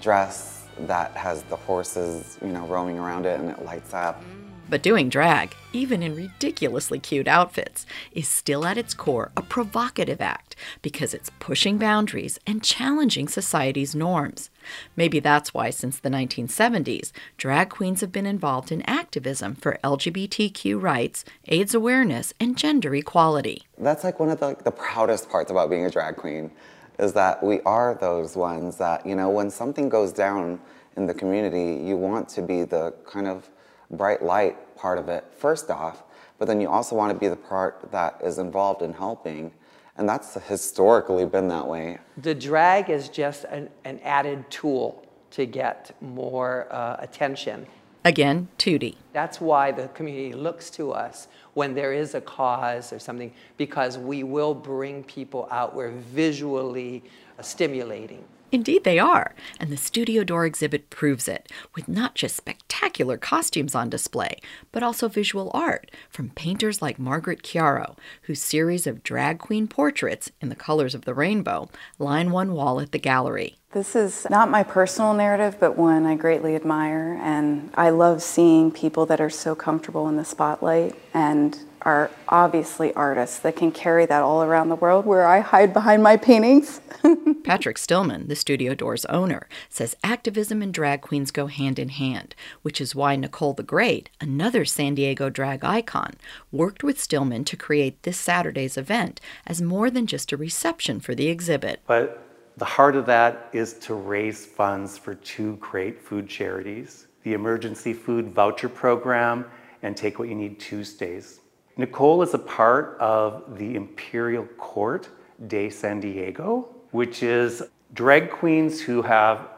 dress 0.00 0.66
that 0.80 1.12
has 1.12 1.42
the 1.44 1.56
horses, 1.56 2.38
you 2.40 2.48
know, 2.48 2.66
roaming 2.66 2.98
around 2.98 3.26
it 3.26 3.40
and 3.40 3.50
it 3.50 3.64
lights 3.64 3.94
up. 3.94 4.22
But 4.70 4.82
doing 4.82 5.08
drag, 5.08 5.54
even 5.72 6.02
in 6.02 6.14
ridiculously 6.14 6.98
cute 6.98 7.26
outfits, 7.26 7.86
is 8.12 8.28
still 8.28 8.66
at 8.66 8.76
its 8.76 8.92
core 8.92 9.32
a 9.36 9.42
provocative 9.42 10.20
act 10.20 10.56
because 10.82 11.14
it's 11.14 11.30
pushing 11.38 11.78
boundaries 11.78 12.38
and 12.46 12.62
challenging 12.62 13.28
society's 13.28 13.94
norms. 13.94 14.50
Maybe 14.94 15.20
that's 15.20 15.54
why, 15.54 15.70
since 15.70 15.98
the 15.98 16.10
1970s, 16.10 17.12
drag 17.38 17.70
queens 17.70 18.02
have 18.02 18.12
been 18.12 18.26
involved 18.26 18.70
in 18.70 18.82
activism 18.82 19.54
for 19.54 19.78
LGBTQ 19.82 20.80
rights, 20.80 21.24
AIDS 21.46 21.74
awareness, 21.74 22.34
and 22.38 22.56
gender 22.56 22.94
equality. 22.94 23.62
That's 23.78 24.04
like 24.04 24.20
one 24.20 24.28
of 24.28 24.40
the, 24.40 24.48
like, 24.48 24.64
the 24.64 24.70
proudest 24.70 25.30
parts 25.30 25.50
about 25.50 25.70
being 25.70 25.86
a 25.86 25.90
drag 25.90 26.16
queen 26.16 26.50
is 26.98 27.14
that 27.14 27.42
we 27.42 27.60
are 27.62 27.94
those 27.94 28.36
ones 28.36 28.76
that, 28.76 29.06
you 29.06 29.14
know, 29.14 29.30
when 29.30 29.50
something 29.50 29.88
goes 29.88 30.12
down 30.12 30.60
in 30.96 31.06
the 31.06 31.14
community, 31.14 31.82
you 31.82 31.96
want 31.96 32.28
to 32.28 32.42
be 32.42 32.64
the 32.64 32.92
kind 33.06 33.28
of 33.28 33.48
bright 33.90 34.22
light 34.22 34.76
part 34.76 34.98
of 34.98 35.08
it 35.08 35.24
first 35.36 35.70
off, 35.70 36.04
but 36.38 36.46
then 36.46 36.60
you 36.60 36.68
also 36.68 36.94
want 36.94 37.12
to 37.12 37.18
be 37.18 37.28
the 37.28 37.36
part 37.36 37.90
that 37.90 38.20
is 38.22 38.38
involved 38.38 38.82
in 38.82 38.92
helping. 38.92 39.52
And 39.96 40.08
that's 40.08 40.34
historically 40.34 41.26
been 41.26 41.48
that 41.48 41.66
way. 41.66 41.98
The 42.18 42.34
drag 42.34 42.88
is 42.88 43.08
just 43.08 43.44
an, 43.44 43.68
an 43.84 43.98
added 44.04 44.48
tool 44.48 45.04
to 45.32 45.44
get 45.44 45.94
more 46.00 46.68
uh, 46.70 46.96
attention. 47.00 47.66
Again, 48.04 48.48
Tootie. 48.58 48.94
That's 49.12 49.40
why 49.40 49.72
the 49.72 49.88
community 49.88 50.32
looks 50.32 50.70
to 50.70 50.92
us 50.92 51.26
when 51.54 51.74
there 51.74 51.92
is 51.92 52.14
a 52.14 52.20
cause 52.20 52.92
or 52.92 53.00
something, 53.00 53.32
because 53.56 53.98
we 53.98 54.22
will 54.22 54.54
bring 54.54 55.02
people 55.04 55.48
out. 55.50 55.74
We're 55.74 55.90
visually 55.90 57.02
stimulating. 57.40 58.24
Indeed, 58.50 58.84
they 58.84 58.98
are, 58.98 59.34
and 59.60 59.70
the 59.70 59.76
Studio 59.76 60.24
Door 60.24 60.46
exhibit 60.46 60.88
proves 60.88 61.28
it, 61.28 61.52
with 61.74 61.86
not 61.86 62.14
just 62.14 62.36
spectacular 62.36 63.18
costumes 63.18 63.74
on 63.74 63.90
display, 63.90 64.38
but 64.72 64.82
also 64.82 65.08
visual 65.08 65.50
art 65.52 65.90
from 66.08 66.30
painters 66.30 66.80
like 66.80 66.98
Margaret 66.98 67.42
Chiaro, 67.42 67.96
whose 68.22 68.40
series 68.40 68.86
of 68.86 69.02
drag 69.02 69.38
queen 69.38 69.68
portraits 69.68 70.30
in 70.40 70.48
the 70.48 70.54
colors 70.54 70.94
of 70.94 71.04
the 71.04 71.12
rainbow 71.12 71.68
line 71.98 72.30
one 72.30 72.52
wall 72.52 72.80
at 72.80 72.92
the 72.92 72.98
gallery. 72.98 73.56
This 73.72 73.94
is 73.94 74.26
not 74.30 74.50
my 74.50 74.62
personal 74.62 75.12
narrative, 75.12 75.58
but 75.60 75.76
one 75.76 76.06
I 76.06 76.14
greatly 76.14 76.56
admire, 76.56 77.18
and 77.20 77.70
I 77.74 77.90
love 77.90 78.22
seeing 78.22 78.70
people 78.70 79.04
that 79.06 79.20
are 79.20 79.28
so 79.28 79.54
comfortable 79.54 80.08
in 80.08 80.16
the 80.16 80.24
spotlight 80.24 80.94
and 81.12 81.58
are 81.88 82.10
obviously 82.28 82.92
artists 82.92 83.38
that 83.38 83.56
can 83.56 83.72
carry 83.72 84.04
that 84.04 84.22
all 84.22 84.42
around 84.42 84.68
the 84.68 84.76
world 84.76 85.06
where 85.06 85.26
I 85.26 85.40
hide 85.40 85.72
behind 85.72 86.02
my 86.02 86.18
paintings. 86.18 86.82
Patrick 87.44 87.78
Stillman, 87.78 88.28
the 88.28 88.36
Studio 88.36 88.74
Door's 88.74 89.06
owner, 89.06 89.48
says 89.70 89.96
activism 90.04 90.60
and 90.60 90.74
drag 90.74 91.00
queens 91.00 91.30
go 91.30 91.46
hand 91.46 91.78
in 91.78 91.88
hand, 91.88 92.34
which 92.60 92.78
is 92.78 92.94
why 92.94 93.16
Nicole 93.16 93.54
the 93.54 93.62
Great, 93.62 94.10
another 94.20 94.66
San 94.66 94.96
Diego 94.96 95.30
drag 95.30 95.64
icon, 95.64 96.12
worked 96.52 96.84
with 96.84 97.00
Stillman 97.00 97.44
to 97.46 97.56
create 97.56 98.02
this 98.02 98.18
Saturday's 98.18 98.76
event 98.76 99.18
as 99.46 99.62
more 99.62 99.90
than 99.90 100.06
just 100.06 100.30
a 100.30 100.36
reception 100.36 101.00
for 101.00 101.14
the 101.14 101.28
exhibit. 101.28 101.80
But 101.86 102.22
the 102.58 102.66
heart 102.66 102.96
of 102.96 103.06
that 103.06 103.48
is 103.54 103.72
to 103.84 103.94
raise 103.94 104.44
funds 104.44 104.98
for 104.98 105.14
two 105.14 105.56
great 105.56 105.98
food 105.98 106.28
charities 106.28 107.06
the 107.22 107.32
Emergency 107.32 107.94
Food 107.94 108.28
Voucher 108.28 108.68
Program 108.68 109.46
and 109.82 109.96
Take 109.96 110.18
What 110.18 110.28
You 110.28 110.34
Need 110.34 110.60
Tuesdays. 110.60 111.40
Nicole 111.78 112.22
is 112.22 112.34
a 112.34 112.38
part 112.38 112.96
of 112.98 113.56
the 113.56 113.76
Imperial 113.76 114.44
Court 114.58 115.08
de 115.46 115.70
San 115.70 116.00
Diego, 116.00 116.68
which 116.90 117.22
is 117.22 117.62
drag 117.94 118.32
queens 118.32 118.80
who 118.80 119.00
have 119.02 119.48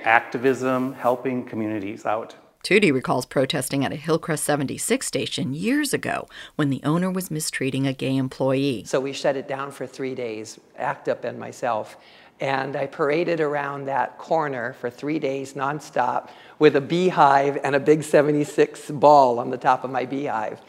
activism 0.00 0.92
helping 0.94 1.44
communities 1.44 2.04
out. 2.04 2.34
Tootie 2.64 2.92
recalls 2.92 3.26
protesting 3.26 3.84
at 3.84 3.92
a 3.92 3.96
Hillcrest 3.96 4.42
76 4.42 5.06
station 5.06 5.54
years 5.54 5.94
ago 5.94 6.26
when 6.56 6.68
the 6.68 6.80
owner 6.82 7.12
was 7.12 7.30
mistreating 7.30 7.86
a 7.86 7.92
gay 7.92 8.16
employee. 8.16 8.82
So 8.84 8.98
we 8.98 9.12
shut 9.12 9.36
it 9.36 9.46
down 9.46 9.70
for 9.70 9.86
three 9.86 10.16
days, 10.16 10.58
ACT 10.76 11.08
UP 11.08 11.24
and 11.24 11.38
myself. 11.38 11.96
And 12.40 12.74
I 12.74 12.86
paraded 12.86 13.40
around 13.40 13.84
that 13.84 14.18
corner 14.18 14.72
for 14.72 14.90
three 14.90 15.20
days 15.20 15.54
nonstop 15.54 16.30
with 16.58 16.74
a 16.74 16.80
beehive 16.80 17.56
and 17.62 17.76
a 17.76 17.80
big 17.80 18.02
76 18.02 18.90
ball 18.90 19.38
on 19.38 19.50
the 19.50 19.56
top 19.56 19.84
of 19.84 19.92
my 19.92 20.04
beehive. 20.04 20.60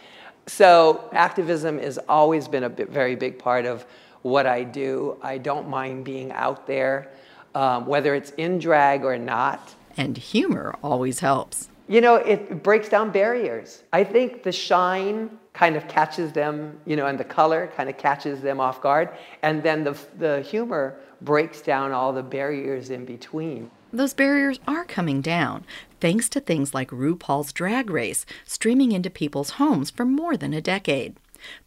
So 0.50 1.08
activism 1.14 1.78
has 1.78 2.00
always 2.10 2.48
been 2.48 2.64
a 2.64 2.70
very 2.70 3.16
big 3.16 3.38
part 3.38 3.66
of 3.66 3.86
what 4.24 4.48
I 4.48 4.64
do. 4.64 5.18
I 5.22 5.38
don't 5.38 5.70
mind 5.70 6.04
being 6.04 6.32
out 6.32 6.66
there, 6.66 7.12
um, 7.54 7.86
whether 7.86 8.16
it's 8.16 8.32
in 8.32 8.58
drag 8.58 9.06
or 9.06 9.18
not. 9.18 9.76
And 9.96 10.18
humor 10.18 10.76
always 10.84 11.20
helps. 11.20 11.70
You 11.88 12.02
know, 12.02 12.16
it 12.16 12.64
breaks 12.64 12.90
down 12.90 13.12
barriers. 13.12 13.84
I 13.94 14.04
think 14.04 14.44
the 14.44 14.52
shine 14.52 15.38
kind 15.54 15.76
of 15.76 15.88
catches 15.88 16.32
them, 16.34 16.80
you 16.86 16.96
know, 16.96 17.06
and 17.06 17.20
the 17.20 17.24
color 17.24 17.72
kind 17.76 17.90
of 17.90 17.98
catches 17.98 18.42
them 18.42 18.60
off 18.60 18.82
guard. 18.82 19.10
And 19.44 19.62
then 19.62 19.84
the, 19.84 19.98
the 20.18 20.42
humor 20.42 20.98
breaks 21.22 21.62
down 21.62 21.92
all 21.92 22.12
the 22.12 22.24
barriers 22.24 22.90
in 22.90 23.06
between. 23.06 23.70
Those 23.92 24.14
barriers 24.14 24.60
are 24.68 24.86
coming 24.86 25.22
down 25.22 25.66
thanks 26.00 26.30
to 26.30 26.40
things 26.40 26.74
like 26.74 26.90
RuPaul's 26.90 27.54
Drag 27.54 27.90
Race 27.90 28.26
streaming 28.46 28.92
into 28.92 29.10
people's 29.10 29.52
homes 29.52 29.90
for 29.90 30.06
more 30.06 30.38
than 30.38 30.54
a 30.54 30.62
decade. 30.62 31.16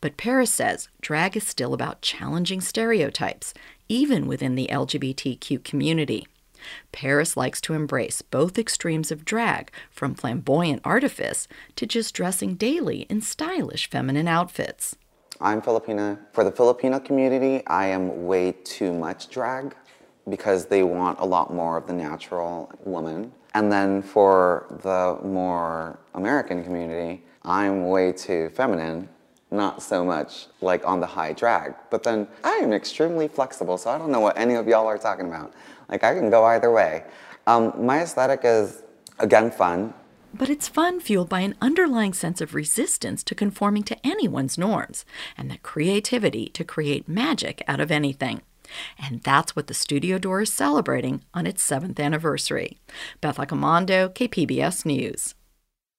But 0.01 0.17
Paris 0.17 0.53
says 0.53 0.89
drag 1.01 1.37
is 1.37 1.47
still 1.47 1.75
about 1.75 2.03
challenging 2.03 2.61
stereotypes, 2.61 3.55
even 3.89 4.27
within 4.27 4.55
the 4.55 4.69
LGBTQ 4.71 5.65
community. 5.65 6.27
Paris 6.93 7.37
likes 7.37 7.61
to 7.63 7.75
embrace 7.75 8.23
both 8.23 8.59
extremes 8.59 9.11
of 9.11 9.25
drag, 9.25 9.71
from 9.91 10.15
flamboyant 10.15 10.81
artifice 10.85 11.49
to 11.77 11.87
just 11.87 12.15
dressing 12.15 12.55
daily 12.55 13.03
in 13.09 13.21
stylish 13.21 13.91
feminine 13.91 14.29
outfits. 14.29 14.97
I'm 15.41 15.61
Filipina. 15.61 16.19
For 16.33 16.45
the 16.45 16.53
Filipino 16.53 17.01
community, 17.01 17.67
I 17.67 17.87
am 17.87 18.27
way 18.27 18.53
too 18.65 18.93
much 18.93 19.29
drag 19.29 19.75
because 20.29 20.67
they 20.67 20.85
want 20.85 21.19
a 21.19 21.25
lot 21.25 21.53
more 21.53 21.77
of 21.77 21.89
the 21.89 21.93
natural 21.93 22.71
woman. 22.85 23.33
And 23.55 23.71
then 23.71 24.03
for 24.03 24.67
the 24.83 25.19
more 25.27 25.99
American 26.15 26.65
community, 26.65 27.23
I'm 27.45 27.89
way 27.89 28.13
too 28.13 28.49
feminine, 28.51 29.09
not 29.51 29.83
so 29.83 30.05
much 30.05 30.47
like 30.61 30.87
on 30.87 31.01
the 31.01 31.07
high 31.07 31.33
drag. 31.33 31.75
But 31.91 32.03
then 32.03 32.29
I 32.45 32.53
am 32.63 32.73
extremely 32.73 33.29
flexible, 33.29 33.77
so 33.77 33.91
I 33.91 33.99
don't 33.99 34.11
know 34.11 34.21
what 34.21 34.39
any 34.39 34.55
of 34.55 34.67
y'all 34.67 34.87
are 34.87 34.99
talking 34.99 35.27
about. 35.27 35.53
Like 35.89 36.05
I 36.05 36.15
can 36.15 36.31
go 36.31 36.45
either 36.45 36.71
way. 36.71 37.05
Um, 37.47 37.73
my 37.85 38.01
aesthetic 38.01 38.41
is, 38.45 38.83
again, 39.19 39.51
fun. 39.51 39.93
But 40.35 40.49
it's 40.49 40.69
fun 40.69 41.01
fueled 41.01 41.29
by 41.29 41.41
an 41.41 41.57
underlying 41.61 42.15
sense 42.15 42.41
of 42.41 42.55
resistance 42.55 43.23
to 43.25 43.35
conforming 43.35 43.83
to 43.83 44.07
anyone's 44.07 44.57
norms, 44.57 45.05
and 45.37 45.51
the 45.51 45.59
creativity 45.59 46.49
to 46.51 46.65
create 46.65 47.07
magic 47.07 47.63
out 47.69 47.81
of 47.81 47.91
anything. 47.91 48.41
And 48.99 49.23
that's 49.23 49.57
what 49.57 49.67
the 49.67 49.75
Studio 49.75 50.19
Door 50.19 50.43
is 50.43 50.53
celebrating 50.53 51.23
on 51.35 51.47
its 51.47 51.63
seventh 51.63 51.99
anniversary. 51.99 52.79
Beth 53.21 53.37
Accomando, 53.37 54.13
KPBS 54.13 54.85
News. 54.85 55.35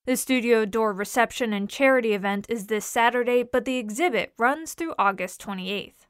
The 0.06 0.18
Studio 0.18 0.66
Door 0.66 0.94
reception 0.94 1.54
and 1.54 1.70
charity 1.70 2.14
event 2.14 2.46
is 2.50 2.68
this 2.68 2.86
Saturday, 2.86 3.44
but 3.44 3.64
the 3.64 3.78
exhibit 3.78 4.34
runs 4.38 4.74
through 4.74 4.96
August 5.00 5.42
28th. 5.42 6.03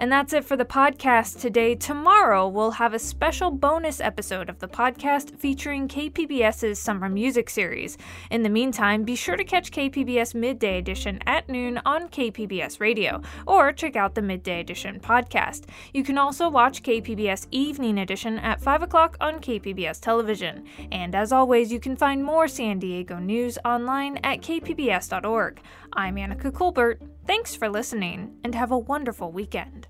And 0.00 0.12
that's 0.12 0.32
it 0.32 0.44
for 0.44 0.56
the 0.56 0.64
podcast 0.64 1.40
today. 1.40 1.74
Tomorrow, 1.74 2.46
we'll 2.46 2.70
have 2.70 2.94
a 2.94 3.00
special 3.00 3.50
bonus 3.50 4.00
episode 4.00 4.48
of 4.48 4.60
the 4.60 4.68
podcast 4.68 5.36
featuring 5.36 5.88
KPBS's 5.88 6.78
summer 6.78 7.08
music 7.08 7.50
series. 7.50 7.98
In 8.30 8.44
the 8.44 8.48
meantime, 8.48 9.02
be 9.02 9.16
sure 9.16 9.36
to 9.36 9.42
catch 9.42 9.72
KPBS 9.72 10.36
Midday 10.36 10.78
Edition 10.78 11.18
at 11.26 11.48
noon 11.48 11.80
on 11.84 12.08
KPBS 12.08 12.78
Radio, 12.78 13.20
or 13.44 13.72
check 13.72 13.96
out 13.96 14.14
the 14.14 14.22
Midday 14.22 14.60
Edition 14.60 15.00
podcast. 15.00 15.64
You 15.92 16.04
can 16.04 16.16
also 16.16 16.48
watch 16.48 16.84
KPBS 16.84 17.48
Evening 17.50 17.98
Edition 17.98 18.38
at 18.38 18.60
5 18.60 18.82
o'clock 18.82 19.16
on 19.20 19.40
KPBS 19.40 20.00
Television. 20.00 20.64
And 20.92 21.16
as 21.16 21.32
always, 21.32 21.72
you 21.72 21.80
can 21.80 21.96
find 21.96 22.22
more 22.22 22.46
San 22.46 22.78
Diego 22.78 23.18
news 23.18 23.58
online 23.64 24.18
at 24.18 24.42
kpbs.org. 24.42 25.60
I'm 25.92 26.14
Annika 26.14 26.54
Colbert. 26.54 27.00
Thanks 27.28 27.54
for 27.54 27.68
listening, 27.68 28.38
and 28.42 28.54
have 28.54 28.72
a 28.72 28.78
wonderful 28.78 29.30
weekend. 29.30 29.86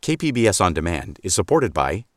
KPBS 0.00 0.60
On 0.60 0.72
Demand 0.72 1.18
is 1.24 1.34
supported 1.34 1.74
by 1.74 2.04